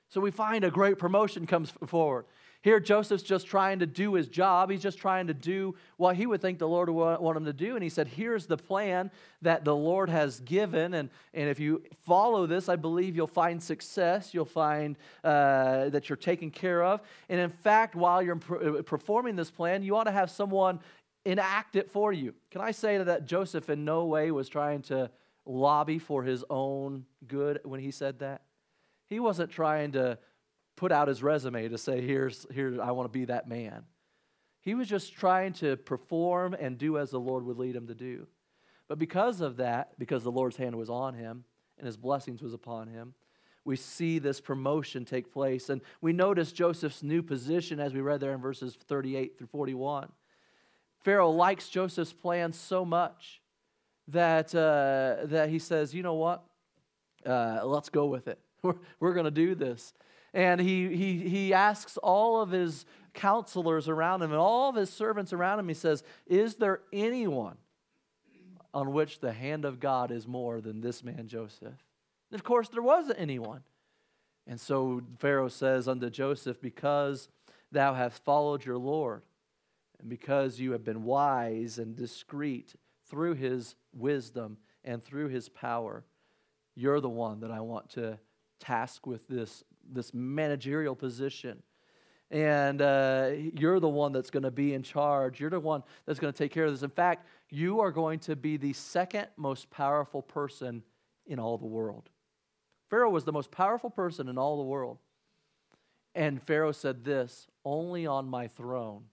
So 0.09 0.21
we 0.21 0.29
find 0.29 0.63
a 0.63 0.69
great 0.69 0.99
promotion 0.99 1.47
comes 1.47 1.73
forward. 1.87 2.25
Here, 2.61 2.81
Joseph's 2.81 3.23
just 3.23 3.47
trying 3.47 3.79
to 3.79 3.85
do 3.85 4.15
his 4.15 4.27
job. 4.27 4.69
He's 4.69 4.81
just 4.81 4.97
trying 4.97 5.27
to 5.27 5.33
do 5.33 5.75
what 5.95 6.17
he 6.17 6.25
would 6.25 6.41
think 6.41 6.59
the 6.59 6.67
Lord 6.67 6.89
would 6.89 7.19
want 7.19 7.37
him 7.37 7.45
to 7.45 7.53
do. 7.53 7.75
And 7.75 7.83
he 7.83 7.89
said, 7.89 8.07
Here's 8.07 8.47
the 8.47 8.57
plan 8.57 9.11
that 9.41 9.63
the 9.63 9.75
Lord 9.75 10.09
has 10.09 10.41
given. 10.41 10.93
And, 10.93 11.09
and 11.33 11.49
if 11.49 11.57
you 11.57 11.83
follow 12.05 12.45
this, 12.47 12.67
I 12.67 12.75
believe 12.75 13.15
you'll 13.15 13.27
find 13.27 13.63
success. 13.63 14.33
You'll 14.33 14.43
find 14.43 14.97
uh, 15.23 15.87
that 15.89 16.09
you're 16.09 16.17
taken 16.17 16.51
care 16.51 16.83
of. 16.83 16.99
And 17.29 17.39
in 17.39 17.49
fact, 17.49 17.95
while 17.95 18.21
you're 18.21 18.39
uh, 18.51 18.81
performing 18.81 19.37
this 19.37 19.51
plan, 19.51 19.81
you 19.81 19.95
ought 19.95 20.03
to 20.03 20.11
have 20.11 20.29
someone 20.29 20.81
enact 21.23 21.77
it 21.77 21.89
for 21.89 22.11
you. 22.11 22.33
Can 22.51 22.59
I 22.59 22.71
say 22.71 22.97
that 22.97 23.25
Joseph 23.25 23.69
in 23.69 23.85
no 23.85 24.05
way 24.05 24.31
was 24.31 24.49
trying 24.49 24.81
to 24.83 25.09
lobby 25.45 25.97
for 25.97 26.23
his 26.23 26.43
own 26.49 27.05
good 27.25 27.61
when 27.63 27.79
he 27.79 27.91
said 27.91 28.19
that? 28.19 28.41
He 29.07 29.21
wasn't 29.21 29.49
trying 29.49 29.93
to 29.93 30.19
put 30.79 30.93
out 30.93 31.09
his 31.09 31.21
resume 31.21 31.67
to 31.67 31.77
say, 31.77 31.99
here's, 31.99 32.47
here, 32.53 32.81
I 32.81 32.91
want 32.91 33.11
to 33.11 33.19
be 33.19 33.25
that 33.25 33.49
man. 33.49 33.83
He 34.61 34.75
was 34.75 34.87
just 34.87 35.13
trying 35.13 35.51
to 35.55 35.75
perform 35.75 36.53
and 36.53 36.77
do 36.77 36.97
as 36.97 37.11
the 37.11 37.19
Lord 37.19 37.45
would 37.45 37.57
lead 37.57 37.75
him 37.75 37.87
to 37.87 37.93
do. 37.93 38.27
But 38.87 38.97
because 38.97 39.41
of 39.41 39.57
that, 39.57 39.99
because 39.99 40.23
the 40.23 40.31
Lord's 40.31 40.55
hand 40.55 40.77
was 40.77 40.89
on 40.89 41.15
him 41.15 41.43
and 41.77 41.85
his 41.85 41.97
blessings 41.97 42.41
was 42.41 42.53
upon 42.53 42.87
him, 42.87 43.13
we 43.65 43.75
see 43.75 44.19
this 44.19 44.39
promotion 44.39 45.03
take 45.03 45.33
place. 45.33 45.69
And 45.69 45.81
we 45.99 46.13
notice 46.13 46.53
Joseph's 46.53 47.03
new 47.03 47.21
position 47.21 47.81
as 47.81 47.93
we 47.93 47.99
read 47.99 48.21
there 48.21 48.33
in 48.33 48.39
verses 48.39 48.77
38 48.87 49.37
through 49.37 49.47
41. 49.47 50.09
Pharaoh 51.01 51.31
likes 51.31 51.67
Joseph's 51.67 52.13
plan 52.13 52.53
so 52.53 52.85
much 52.85 53.41
that, 54.07 54.55
uh, 54.55 55.27
that 55.27 55.49
he 55.49 55.59
says, 55.59 55.93
you 55.93 56.03
know 56.03 56.15
what? 56.15 56.45
Uh, 57.25 57.59
let's 57.65 57.89
go 57.89 58.05
with 58.05 58.29
it. 58.29 58.39
We're, 58.61 58.75
we're 58.99 59.13
going 59.13 59.25
to 59.25 59.31
do 59.31 59.55
this. 59.55 59.93
And 60.33 60.61
he, 60.61 60.95
he, 60.95 61.29
he 61.29 61.53
asks 61.53 61.97
all 61.97 62.41
of 62.41 62.51
his 62.51 62.85
counselors 63.13 63.89
around 63.89 64.21
him 64.21 64.31
and 64.31 64.39
all 64.39 64.69
of 64.69 64.75
his 64.75 64.89
servants 64.89 65.33
around 65.33 65.59
him, 65.59 65.67
he 65.67 65.73
says, 65.73 66.03
Is 66.27 66.55
there 66.55 66.81
anyone 66.93 67.57
on 68.73 68.93
which 68.93 69.19
the 69.19 69.33
hand 69.33 69.65
of 69.65 69.79
God 69.79 70.11
is 70.11 70.27
more 70.27 70.61
than 70.61 70.81
this 70.81 71.03
man 71.03 71.27
Joseph? 71.27 71.73
And 72.31 72.39
of 72.39 72.43
course, 72.43 72.69
there 72.69 72.81
wasn't 72.81 73.19
anyone. 73.19 73.63
And 74.45 74.59
so 74.59 75.01
Pharaoh 75.19 75.47
says 75.47 75.87
unto 75.87 76.09
Joseph, 76.09 76.61
Because 76.61 77.29
thou 77.71 77.93
hast 77.93 78.23
followed 78.23 78.65
your 78.65 78.77
Lord, 78.77 79.23
and 79.99 80.09
because 80.09 80.59
you 80.59 80.71
have 80.71 80.83
been 80.83 81.03
wise 81.03 81.77
and 81.77 81.95
discreet 81.95 82.75
through 83.09 83.33
his 83.33 83.75
wisdom 83.93 84.57
and 84.83 85.03
through 85.03 85.27
his 85.27 85.49
power, 85.49 86.05
you're 86.75 87.01
the 87.01 87.09
one 87.09 87.41
that 87.41 87.51
I 87.51 87.59
want 87.59 87.89
to 87.91 88.19
task 88.59 89.05
with 89.05 89.27
this 89.27 89.63
this 89.91 90.13
managerial 90.13 90.95
position. 90.95 91.61
And 92.31 92.81
uh, 92.81 93.31
you're 93.33 93.79
the 93.79 93.89
one 93.89 94.11
that's 94.11 94.29
going 94.29 94.43
to 94.43 94.51
be 94.51 94.73
in 94.73 94.83
charge. 94.83 95.39
You're 95.39 95.49
the 95.49 95.59
one 95.59 95.83
that's 96.05 96.19
going 96.19 96.31
to 96.31 96.37
take 96.37 96.51
care 96.51 96.65
of 96.65 96.71
this. 96.71 96.83
In 96.83 96.91
fact, 96.91 97.25
you 97.49 97.79
are 97.79 97.91
going 97.91 98.19
to 98.19 98.35
be 98.35 98.57
the 98.57 98.73
second 98.73 99.27
most 99.35 99.69
powerful 99.71 100.21
person 100.21 100.83
in 101.25 101.39
all 101.39 101.57
the 101.57 101.65
world. 101.65 102.09
Pharaoh 102.89 103.09
was 103.09 103.23
the 103.23 103.31
most 103.31 103.51
powerful 103.51 103.89
person 103.89 104.27
in 104.29 104.37
all 104.37 104.57
the 104.57 104.63
world. 104.63 104.97
And 106.15 106.41
Pharaoh 106.41 106.71
said 106.71 107.03
this 107.03 107.47
Only 107.65 108.05
on 108.05 108.29
my 108.29 108.47
throne 108.47 109.03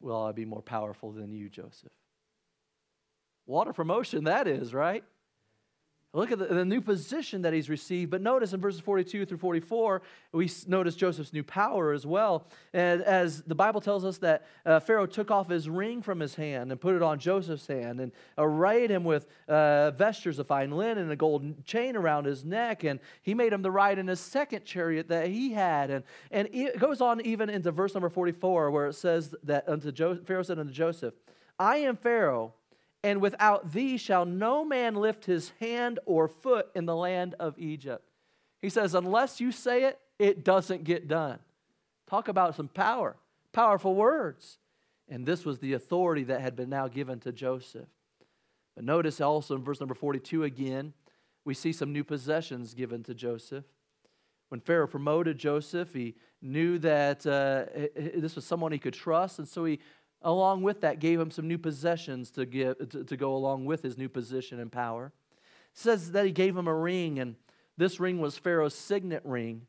will 0.00 0.22
I 0.22 0.32
be 0.32 0.44
more 0.44 0.62
powerful 0.62 1.12
than 1.12 1.32
you, 1.32 1.48
Joseph. 1.48 1.92
What 3.44 3.68
a 3.68 3.72
promotion 3.72 4.24
that 4.24 4.46
is, 4.46 4.74
right? 4.74 5.04
Look 6.14 6.32
at 6.32 6.38
the, 6.38 6.46
the, 6.46 6.64
new 6.64 6.80
position 6.80 7.42
that 7.42 7.52
he's 7.52 7.68
received. 7.68 8.10
But 8.10 8.22
notice 8.22 8.54
in 8.54 8.62
verses 8.62 8.80
42 8.80 9.26
through 9.26 9.36
44, 9.36 10.00
we 10.32 10.50
notice 10.66 10.96
Joseph's 10.96 11.34
new 11.34 11.42
power 11.42 11.92
as 11.92 12.06
well. 12.06 12.46
And 12.72 13.02
as 13.02 13.42
the 13.42 13.54
Bible 13.54 13.82
tells 13.82 14.06
us 14.06 14.16
that 14.18 14.46
uh, 14.64 14.80
Pharaoh 14.80 15.04
took 15.04 15.30
off 15.30 15.50
his 15.50 15.68
ring 15.68 16.00
from 16.00 16.18
his 16.18 16.34
hand 16.34 16.72
and 16.72 16.80
put 16.80 16.94
it 16.94 17.02
on 17.02 17.18
Joseph's 17.18 17.66
hand 17.66 18.00
and 18.00 18.12
arrayed 18.38 18.90
him 18.90 19.04
with 19.04 19.26
uh, 19.48 19.90
vestures 19.90 20.38
of 20.38 20.46
fine 20.46 20.70
linen 20.70 20.96
and 20.96 21.12
a 21.12 21.16
golden 21.16 21.62
chain 21.64 21.94
around 21.94 22.24
his 22.24 22.42
neck. 22.42 22.84
And 22.84 23.00
he 23.20 23.34
made 23.34 23.52
him 23.52 23.62
to 23.62 23.70
ride 23.70 23.98
in 23.98 24.06
his 24.08 24.18
second 24.18 24.64
chariot 24.64 25.08
that 25.08 25.28
he 25.28 25.52
had. 25.52 25.90
And, 25.90 26.04
and 26.30 26.48
it 26.52 26.78
goes 26.78 27.02
on 27.02 27.20
even 27.20 27.50
into 27.50 27.70
verse 27.70 27.92
number 27.92 28.08
44, 28.08 28.70
where 28.70 28.86
it 28.86 28.94
says 28.94 29.34
that 29.42 29.68
unto 29.68 29.92
jo- 29.92 30.20
Pharaoh 30.24 30.42
said 30.42 30.58
unto 30.58 30.72
Joseph, 30.72 31.12
I 31.58 31.78
am 31.78 31.98
Pharaoh 31.98 32.54
and 33.02 33.20
without 33.20 33.72
thee 33.72 33.96
shall 33.96 34.24
no 34.24 34.64
man 34.64 34.94
lift 34.94 35.24
his 35.24 35.52
hand 35.60 35.98
or 36.06 36.28
foot 36.28 36.68
in 36.74 36.86
the 36.86 36.96
land 36.96 37.34
of 37.38 37.58
Egypt. 37.58 38.04
He 38.60 38.68
says, 38.68 38.94
unless 38.94 39.40
you 39.40 39.52
say 39.52 39.84
it, 39.84 39.98
it 40.18 40.44
doesn't 40.44 40.84
get 40.84 41.06
done. 41.06 41.38
Talk 42.08 42.28
about 42.28 42.56
some 42.56 42.68
power, 42.68 43.16
powerful 43.52 43.94
words. 43.94 44.58
And 45.08 45.24
this 45.24 45.44
was 45.44 45.58
the 45.58 45.74
authority 45.74 46.24
that 46.24 46.40
had 46.40 46.56
been 46.56 46.68
now 46.68 46.88
given 46.88 47.20
to 47.20 47.32
Joseph. 47.32 47.88
But 48.74 48.84
notice 48.84 49.20
also 49.20 49.54
in 49.54 49.62
verse 49.62 49.80
number 49.80 49.94
42 49.94 50.44
again, 50.44 50.92
we 51.44 51.54
see 51.54 51.72
some 51.72 51.92
new 51.92 52.04
possessions 52.04 52.74
given 52.74 53.02
to 53.04 53.14
Joseph. 53.14 53.64
When 54.48 54.60
Pharaoh 54.60 54.86
promoted 54.86 55.38
Joseph, 55.38 55.92
he 55.92 56.14
knew 56.40 56.78
that 56.78 57.26
uh, 57.26 57.64
this 58.18 58.34
was 58.34 58.44
someone 58.44 58.72
he 58.72 58.78
could 58.78 58.94
trust, 58.94 59.38
and 59.38 59.46
so 59.46 59.64
he 59.64 59.78
along 60.22 60.62
with 60.62 60.80
that, 60.80 61.00
gave 61.00 61.20
him 61.20 61.30
some 61.30 61.46
new 61.46 61.58
possessions 61.58 62.30
to, 62.32 62.44
give, 62.46 62.76
to, 62.90 63.04
to 63.04 63.16
go 63.16 63.34
along 63.34 63.64
with 63.64 63.82
his 63.82 63.96
new 63.96 64.08
position 64.08 64.58
and 64.60 64.72
power. 64.72 65.12
It 65.72 65.78
says 65.78 66.12
that 66.12 66.26
he 66.26 66.32
gave 66.32 66.56
him 66.56 66.68
a 66.68 66.74
ring, 66.74 67.18
and 67.18 67.36
This 67.78 68.00
ring 68.00 68.20
was 68.20 68.36
Pharaoh's 68.36 68.74
signet 68.74 69.22
ring. 69.24 69.62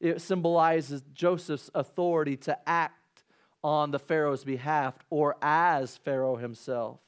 It 0.00 0.22
symbolizes 0.22 1.02
Joseph's 1.12 1.70
authority 1.74 2.36
to 2.38 2.58
act 2.68 3.22
on 3.62 3.90
the 3.90 3.98
Pharaoh's 3.98 4.44
behalf 4.44 4.98
or 5.10 5.36
as 5.42 5.98
Pharaoh 5.98 6.36
himself. 6.36 7.00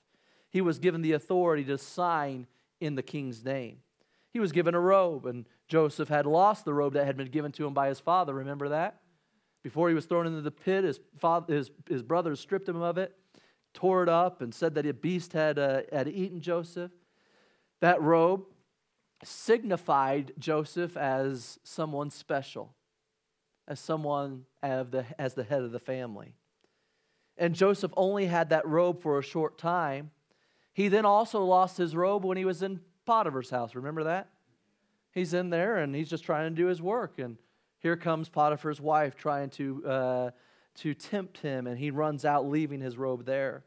He 0.50 0.60
was 0.60 0.78
given 0.78 1.00
the 1.00 1.12
authority 1.12 1.64
to 1.64 1.78
sign 1.78 2.46
in 2.80 2.94
the 2.94 3.02
king's 3.02 3.42
name. 3.42 3.78
He 4.30 4.40
was 4.40 4.52
given 4.52 4.74
a 4.74 4.80
robe, 4.80 5.24
and 5.24 5.46
Joseph 5.68 6.10
had 6.10 6.26
lost 6.26 6.66
the 6.66 6.74
robe 6.74 6.92
that 6.92 7.06
had 7.06 7.16
been 7.16 7.30
given 7.30 7.52
to 7.52 7.66
him 7.66 7.72
by 7.72 7.88
his 7.88 8.00
father. 8.00 8.34
Remember 8.34 8.68
that? 8.68 9.00
Before 9.62 9.88
he 9.88 9.94
was 9.94 10.06
thrown 10.06 10.26
into 10.26 10.40
the 10.40 10.50
pit, 10.50 10.84
his, 10.84 11.00
father, 11.18 11.54
his, 11.54 11.70
his 11.88 12.02
brothers 12.02 12.40
stripped 12.40 12.68
him 12.68 12.82
of 12.82 12.98
it, 12.98 13.16
tore 13.74 14.02
it 14.02 14.08
up, 14.08 14.42
and 14.42 14.52
said 14.52 14.74
that 14.74 14.86
a 14.86 14.92
beast 14.92 15.32
had, 15.32 15.58
uh, 15.58 15.82
had 15.92 16.08
eaten 16.08 16.40
Joseph. 16.40 16.90
That 17.80 18.00
robe 18.02 18.44
signified 19.24 20.32
Joseph 20.38 20.96
as 20.96 21.58
someone 21.62 22.10
special, 22.10 22.74
as 23.68 23.78
someone 23.78 24.44
of 24.62 24.90
the, 24.90 25.06
as 25.18 25.34
the 25.34 25.44
head 25.44 25.62
of 25.62 25.70
the 25.70 25.78
family. 25.78 26.34
And 27.38 27.54
Joseph 27.54 27.92
only 27.96 28.26
had 28.26 28.50
that 28.50 28.66
robe 28.66 29.00
for 29.00 29.18
a 29.18 29.22
short 29.22 29.58
time. 29.58 30.10
He 30.74 30.88
then 30.88 31.06
also 31.06 31.44
lost 31.44 31.76
his 31.76 31.94
robe 31.94 32.24
when 32.24 32.36
he 32.36 32.44
was 32.44 32.62
in 32.62 32.80
Potiphar's 33.06 33.50
house. 33.50 33.74
Remember 33.74 34.04
that? 34.04 34.28
He's 35.12 35.34
in 35.34 35.50
there 35.50 35.76
and 35.76 35.94
he's 35.94 36.08
just 36.08 36.24
trying 36.24 36.50
to 36.50 36.54
do 36.54 36.66
his 36.66 36.80
work. 36.80 37.18
And 37.18 37.36
here 37.82 37.96
comes 37.96 38.28
Potiphar's 38.28 38.80
wife 38.80 39.16
trying 39.16 39.50
to, 39.50 39.86
uh, 39.86 40.30
to 40.76 40.94
tempt 40.94 41.38
him, 41.38 41.66
and 41.66 41.78
he 41.78 41.90
runs 41.90 42.24
out, 42.24 42.48
leaving 42.48 42.80
his 42.80 42.96
robe 42.96 43.24
there. 43.24 43.64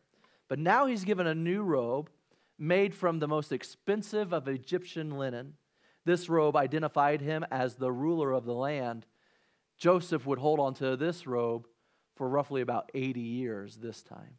But 0.47 0.59
now 0.59 0.85
he's 0.85 1.03
given 1.03 1.27
a 1.27 1.35
new 1.35 1.63
robe 1.63 2.09
made 2.57 2.95
from 2.95 3.19
the 3.19 3.27
most 3.27 3.51
expensive 3.51 4.31
of 4.31 4.47
Egyptian 4.47 5.17
linen. 5.17 5.55
This 6.05 6.29
robe 6.29 6.55
identified 6.55 7.21
him 7.21 7.45
as 7.51 7.75
the 7.75 7.91
ruler 7.91 8.31
of 8.31 8.45
the 8.45 8.53
land. 8.53 9.05
Joseph 9.77 10.25
would 10.25 10.39
hold 10.39 10.59
on 10.59 10.73
to 10.75 10.95
this 10.95 11.27
robe 11.27 11.67
for 12.15 12.29
roughly 12.29 12.61
about 12.61 12.91
80 12.93 13.19
years 13.19 13.75
this 13.75 14.01
time. 14.01 14.37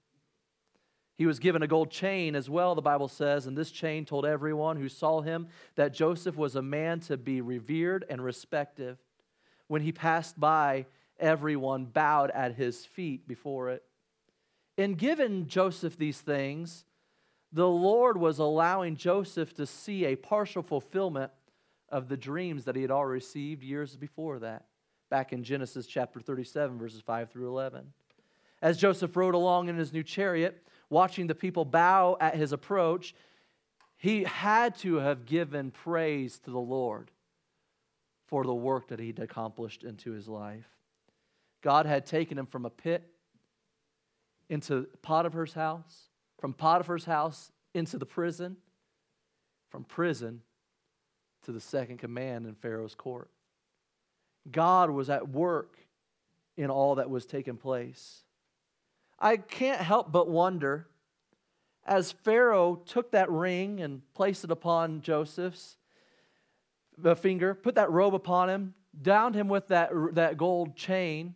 He 1.16 1.26
was 1.26 1.38
given 1.38 1.62
a 1.62 1.66
gold 1.66 1.90
chain 1.90 2.34
as 2.34 2.48
well, 2.48 2.74
the 2.74 2.82
Bible 2.82 3.08
says, 3.08 3.46
and 3.46 3.56
this 3.56 3.70
chain 3.70 4.04
told 4.04 4.24
everyone 4.24 4.76
who 4.76 4.88
saw 4.88 5.22
him 5.22 5.48
that 5.74 5.94
Joseph 5.94 6.36
was 6.36 6.56
a 6.56 6.62
man 6.62 7.00
to 7.00 7.16
be 7.16 7.40
revered 7.40 8.04
and 8.08 8.22
respected. 8.22 8.98
When 9.68 9.83
he 9.83 9.92
passed 9.92 10.38
by, 10.38 10.87
everyone 11.18 11.87
bowed 11.87 12.31
at 12.31 12.55
his 12.55 12.85
feet 12.85 13.26
before 13.26 13.70
it. 13.70 13.83
In 14.76 14.94
giving 14.94 15.46
Joseph 15.46 15.96
these 15.96 16.20
things, 16.20 16.85
the 17.52 17.68
Lord 17.68 18.18
was 18.18 18.38
allowing 18.38 18.96
Joseph 18.96 19.55
to 19.55 19.66
see 19.66 20.05
a 20.05 20.16
partial 20.16 20.62
fulfillment 20.62 21.33
of 21.88 22.09
the 22.09 22.16
dreams 22.16 22.64
that 22.64 22.76
he 22.76 22.83
had 22.83 22.90
already 22.90 23.14
received 23.14 23.62
years 23.62 23.96
before 23.96 24.38
that, 24.40 24.66
back 25.09 25.33
in 25.33 25.42
Genesis 25.42 25.87
chapter 25.87 26.20
37, 26.20 26.79
verses 26.79 27.00
5 27.00 27.31
through 27.31 27.48
11. 27.48 27.92
As 28.61 28.76
Joseph 28.76 29.16
rode 29.16 29.35
along 29.35 29.68
in 29.68 29.76
his 29.76 29.92
new 29.92 30.02
chariot, 30.02 30.62
watching 30.90 31.26
the 31.26 31.35
people 31.35 31.64
bow 31.64 32.16
at 32.20 32.35
his 32.35 32.52
approach, 32.52 33.14
he 33.96 34.24
had 34.24 34.76
to 34.79 34.96
have 34.96 35.24
given 35.24 35.70
praise 35.70 36.38
to 36.40 36.50
the 36.50 36.59
Lord 36.59 37.11
for 38.26 38.44
the 38.44 38.54
work 38.54 38.88
that 38.88 38.98
he'd 38.98 39.18
accomplished 39.18 39.84
into 39.84 40.12
his 40.12 40.28
life. 40.28 40.66
God 41.62 41.86
had 41.86 42.06
taken 42.06 42.38
him 42.38 42.46
from 42.46 42.66
a 42.66 42.70
pit 42.70 43.04
into 44.48 44.86
Potiphar's 45.02 45.52
house, 45.52 46.08
from 46.38 46.52
Potiphar's 46.52 47.04
house 47.04 47.50
into 47.74 47.98
the 47.98 48.06
prison, 48.06 48.56
from 49.70 49.84
prison 49.84 50.42
to 51.44 51.52
the 51.52 51.60
second 51.60 51.98
command 51.98 52.46
in 52.46 52.54
Pharaoh's 52.54 52.94
court. 52.94 53.30
God 54.50 54.90
was 54.90 55.10
at 55.10 55.28
work 55.28 55.78
in 56.56 56.70
all 56.70 56.96
that 56.96 57.10
was 57.10 57.26
taking 57.26 57.56
place. 57.56 58.22
I 59.18 59.36
can't 59.36 59.80
help 59.80 60.12
but 60.12 60.28
wonder 60.28 60.88
as 61.84 62.12
Pharaoh 62.12 62.76
took 62.76 63.12
that 63.12 63.30
ring 63.30 63.80
and 63.80 64.02
placed 64.14 64.44
it 64.44 64.50
upon 64.50 65.00
Joseph's 65.00 65.76
finger, 67.16 67.54
put 67.54 67.74
that 67.74 67.90
robe 67.90 68.14
upon 68.14 68.48
him, 68.48 68.74
downed 69.00 69.35
him 69.35 69.48
with 69.48 69.68
that, 69.68 69.90
that 70.12 70.37
gold 70.37 70.76
chain, 70.76 71.35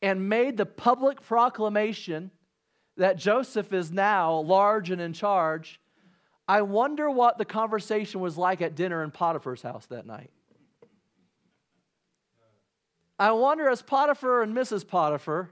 and 0.00 0.28
made 0.28 0.56
the 0.56 0.66
public 0.66 1.22
proclamation 1.22 2.30
that 2.96 3.16
Joseph 3.16 3.72
is 3.72 3.92
now 3.92 4.38
large 4.40 4.90
and 4.90 5.00
in 5.00 5.12
charge, 5.12 5.80
I 6.46 6.62
wonder 6.62 7.10
what 7.10 7.38
the 7.38 7.44
conversation 7.44 8.20
was 8.20 8.36
like 8.38 8.62
at 8.62 8.74
dinner 8.74 9.02
in 9.02 9.10
Potiphar's 9.10 9.62
house 9.62 9.86
that 9.86 10.06
night. 10.06 10.30
I 13.18 13.32
wonder 13.32 13.68
as 13.68 13.82
Potiphar 13.82 14.42
and 14.42 14.56
Mrs. 14.56 14.86
Potiphar 14.86 15.50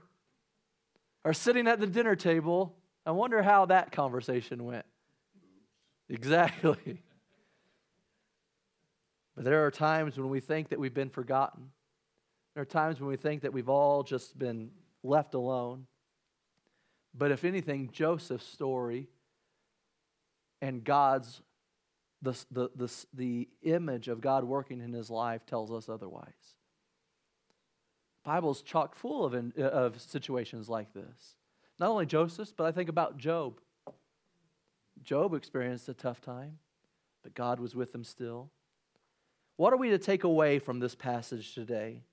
are 1.25 1.33
sitting 1.33 1.67
at 1.67 1.79
the 1.79 1.87
dinner 1.87 2.15
table, 2.15 2.75
I 3.05 3.11
wonder 3.11 3.41
how 3.43 3.65
that 3.65 3.91
conversation 3.91 4.63
went. 4.65 4.85
Exactly. 6.09 7.01
But 9.37 9.45
there 9.45 9.67
are 9.67 9.71
times 9.71 10.17
when 10.17 10.31
we 10.31 10.39
think 10.39 10.69
that 10.69 10.79
we've 10.79 10.95
been 10.95 11.11
forgotten. 11.11 11.69
There 12.55 12.63
are 12.63 12.65
times 12.65 12.99
when 12.99 13.07
we 13.07 13.17
think 13.17 13.43
that 13.43 13.53
we've 13.53 13.69
all 13.69 14.01
just 14.01 14.37
been 14.37 14.71
left 15.03 15.35
alone. 15.35 15.85
But 17.15 17.29
if 17.31 17.45
anything, 17.45 17.91
Joseph's 17.93 18.47
story 18.47 19.09
and 20.59 20.83
God's, 20.83 21.43
the, 22.23 22.33
the, 22.49 22.69
the, 22.75 22.91
the 23.13 23.47
image 23.61 24.07
of 24.07 24.21
God 24.21 24.43
working 24.43 24.81
in 24.81 24.91
his 24.91 25.11
life 25.11 25.45
tells 25.45 25.71
us 25.71 25.87
otherwise. 25.87 26.55
The 28.23 28.31
Bible's 28.31 28.63
chock 28.63 28.95
full 28.95 29.23
of, 29.23 29.35
in, 29.35 29.53
uh, 29.55 29.65
of 29.65 30.01
situations 30.01 30.67
like 30.67 30.91
this. 30.95 31.35
Not 31.79 31.89
only 31.89 32.07
Joseph's, 32.07 32.53
but 32.57 32.65
I 32.65 32.71
think 32.71 32.89
about 32.89 33.19
Job. 33.19 33.59
Job 35.03 35.35
experienced 35.35 35.87
a 35.89 35.93
tough 35.93 36.21
time, 36.21 36.57
but 37.21 37.35
God 37.35 37.59
was 37.59 37.75
with 37.75 37.93
him 37.93 38.03
still. 38.03 38.49
What 39.57 39.73
are 39.73 39.77
we 39.77 39.89
to 39.89 39.97
take 39.97 40.23
away 40.23 40.59
from 40.59 40.79
this 40.79 40.95
passage 40.95 41.53
today? 41.53 42.03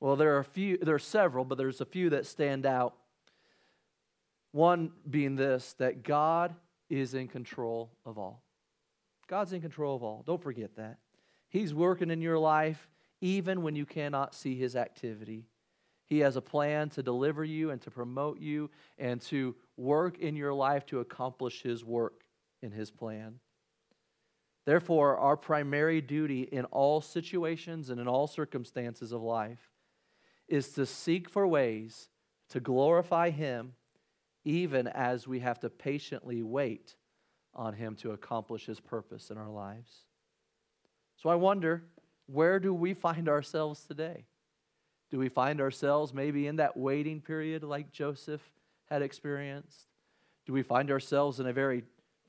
Well, 0.00 0.16
there 0.16 0.36
are 0.36 0.40
a 0.40 0.44
few, 0.44 0.76
there 0.76 0.96
are 0.96 0.98
several, 0.98 1.44
but 1.44 1.56
there's 1.58 1.80
a 1.80 1.86
few 1.86 2.10
that 2.10 2.26
stand 2.26 2.66
out. 2.66 2.94
One 4.52 4.90
being 5.08 5.36
this 5.36 5.74
that 5.78 6.02
God 6.02 6.54
is 6.90 7.14
in 7.14 7.28
control 7.28 7.92
of 8.04 8.18
all. 8.18 8.42
God's 9.28 9.52
in 9.52 9.60
control 9.60 9.96
of 9.96 10.02
all. 10.02 10.22
Don't 10.26 10.42
forget 10.42 10.76
that. 10.76 10.98
He's 11.48 11.72
working 11.72 12.10
in 12.10 12.20
your 12.20 12.38
life 12.38 12.88
even 13.20 13.62
when 13.62 13.76
you 13.76 13.86
cannot 13.86 14.34
see 14.34 14.56
his 14.56 14.76
activity. 14.76 15.46
He 16.06 16.20
has 16.20 16.36
a 16.36 16.42
plan 16.42 16.90
to 16.90 17.02
deliver 17.02 17.44
you 17.44 17.70
and 17.70 17.80
to 17.82 17.90
promote 17.90 18.40
you 18.40 18.70
and 18.98 19.20
to 19.22 19.56
work 19.76 20.18
in 20.18 20.36
your 20.36 20.54
life 20.54 20.86
to 20.86 21.00
accomplish 21.00 21.62
his 21.62 21.84
work 21.84 22.24
in 22.62 22.70
his 22.70 22.90
plan. 22.90 23.40
Therefore, 24.66 25.16
our 25.16 25.36
primary 25.36 26.00
duty 26.00 26.42
in 26.42 26.64
all 26.66 27.00
situations 27.00 27.88
and 27.88 28.00
in 28.00 28.08
all 28.08 28.26
circumstances 28.26 29.12
of 29.12 29.22
life 29.22 29.70
is 30.48 30.70
to 30.70 30.84
seek 30.84 31.30
for 31.30 31.46
ways 31.46 32.08
to 32.50 32.58
glorify 32.58 33.30
Him, 33.30 33.74
even 34.44 34.88
as 34.88 35.26
we 35.26 35.38
have 35.38 35.60
to 35.60 35.70
patiently 35.70 36.42
wait 36.42 36.96
on 37.54 37.74
Him 37.74 37.94
to 37.96 38.10
accomplish 38.10 38.66
His 38.66 38.80
purpose 38.80 39.30
in 39.30 39.38
our 39.38 39.48
lives. 39.48 40.00
So 41.16 41.30
I 41.30 41.36
wonder, 41.36 41.84
where 42.26 42.58
do 42.58 42.74
we 42.74 42.92
find 42.92 43.28
ourselves 43.28 43.84
today? 43.84 44.26
Do 45.12 45.18
we 45.20 45.28
find 45.28 45.60
ourselves 45.60 46.12
maybe 46.12 46.48
in 46.48 46.56
that 46.56 46.76
waiting 46.76 47.20
period 47.20 47.62
like 47.62 47.92
Joseph 47.92 48.42
had 48.86 49.00
experienced? 49.00 49.86
Do 50.44 50.52
we 50.52 50.62
find 50.62 50.90
ourselves 50.90 51.38
in 51.38 51.46
a 51.46 51.52
very 51.52 51.84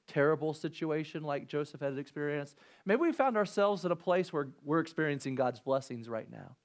terrible 0.07 0.53
situation 0.53 1.23
like 1.23 1.47
Joseph 1.47 1.81
had 1.81 1.97
experienced. 1.97 2.57
Maybe 2.85 3.01
we 3.01 3.11
found 3.11 3.37
ourselves 3.37 3.85
in 3.85 3.91
a 3.91 3.95
place 3.95 4.31
where 4.31 4.47
we're 4.63 4.79
experiencing 4.79 5.35
God's 5.35 5.59
blessings 5.59 6.07
right 6.07 6.29
now. 6.29 6.55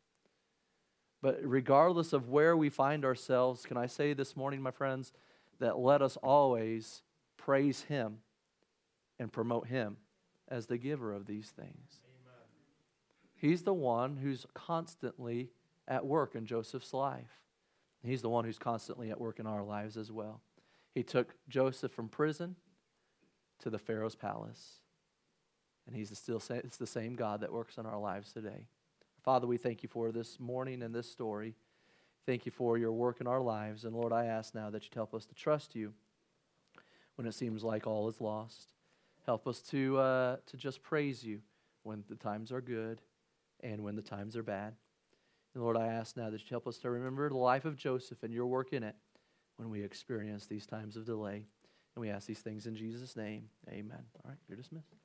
But 1.20 1.40
regardless 1.42 2.12
of 2.12 2.28
where 2.28 2.56
we 2.56 2.68
find 2.68 3.04
ourselves, 3.04 3.64
can 3.64 3.76
I 3.76 3.86
say 3.86 4.12
this 4.12 4.36
morning, 4.36 4.60
my 4.60 4.72
friends, 4.72 5.12
that 5.60 5.78
let 5.78 6.02
us 6.02 6.16
always 6.16 7.02
praise 7.36 7.82
Him 7.82 8.18
and 9.18 9.32
promote 9.32 9.68
Him 9.68 9.98
as 10.48 10.66
the 10.66 10.78
giver 10.78 11.12
of 11.12 11.26
these 11.26 11.50
things. 11.50 12.00
Amen. 12.04 12.48
He's 13.36 13.62
the 13.62 13.72
one 13.72 14.16
who's 14.16 14.46
constantly 14.54 15.50
at 15.86 16.04
work 16.04 16.34
in 16.34 16.46
Joseph's 16.46 16.92
life. 16.92 17.40
He's 18.04 18.22
the 18.22 18.28
one 18.28 18.44
who's 18.44 18.58
constantly 18.58 19.10
at 19.10 19.20
work 19.20 19.38
in 19.38 19.46
our 19.46 19.62
lives 19.62 19.96
as 19.96 20.10
well. 20.10 20.40
He 20.92 21.04
took 21.04 21.34
Joseph 21.48 21.92
from 21.92 22.08
prison 22.08 22.56
to 23.62 23.70
the 23.70 23.78
Pharaoh's 23.78 24.14
palace. 24.14 24.80
And 25.86 25.96
he's 25.96 26.16
still 26.16 26.42
it's 26.50 26.76
the 26.76 26.86
same 26.86 27.14
God 27.14 27.40
that 27.40 27.52
works 27.52 27.78
in 27.78 27.86
our 27.86 27.98
lives 27.98 28.32
today. 28.32 28.66
Father, 29.22 29.46
we 29.46 29.56
thank 29.56 29.82
you 29.82 29.88
for 29.88 30.12
this 30.12 30.38
morning 30.38 30.82
and 30.82 30.94
this 30.94 31.10
story. 31.10 31.54
Thank 32.26 32.46
you 32.46 32.52
for 32.52 32.78
your 32.78 32.92
work 32.92 33.20
in 33.20 33.26
our 33.26 33.40
lives. 33.40 33.84
And 33.84 33.94
Lord, 33.94 34.12
I 34.12 34.26
ask 34.26 34.54
now 34.54 34.70
that 34.70 34.84
you 34.84 34.90
help 34.94 35.14
us 35.14 35.26
to 35.26 35.34
trust 35.34 35.74
you 35.74 35.92
when 37.16 37.26
it 37.26 37.34
seems 37.34 37.64
like 37.64 37.86
all 37.86 38.08
is 38.08 38.20
lost. 38.20 38.68
Help 39.26 39.46
us 39.46 39.60
to, 39.62 39.98
uh, 39.98 40.36
to 40.46 40.56
just 40.56 40.82
praise 40.82 41.24
you 41.24 41.40
when 41.82 42.04
the 42.08 42.16
times 42.16 42.52
are 42.52 42.60
good 42.60 43.00
and 43.60 43.82
when 43.82 43.96
the 43.96 44.02
times 44.02 44.36
are 44.36 44.42
bad. 44.42 44.74
And 45.54 45.62
Lord, 45.62 45.76
I 45.76 45.86
ask 45.86 46.16
now 46.16 46.30
that 46.30 46.40
you 46.40 46.46
help 46.50 46.66
us 46.66 46.78
to 46.78 46.90
remember 46.90 47.28
the 47.28 47.36
life 47.36 47.64
of 47.64 47.76
Joseph 47.76 48.22
and 48.22 48.32
your 48.32 48.46
work 48.46 48.72
in 48.72 48.82
it 48.82 48.96
when 49.56 49.68
we 49.68 49.82
experience 49.82 50.46
these 50.46 50.66
times 50.66 50.96
of 50.96 51.04
delay. 51.04 51.44
And 51.94 52.00
we 52.00 52.10
ask 52.10 52.26
these 52.26 52.40
things 52.40 52.66
in 52.66 52.74
Jesus' 52.74 53.16
name. 53.16 53.48
Amen. 53.68 54.04
All 54.24 54.30
right, 54.30 54.38
you're 54.48 54.56
dismissed. 54.56 55.01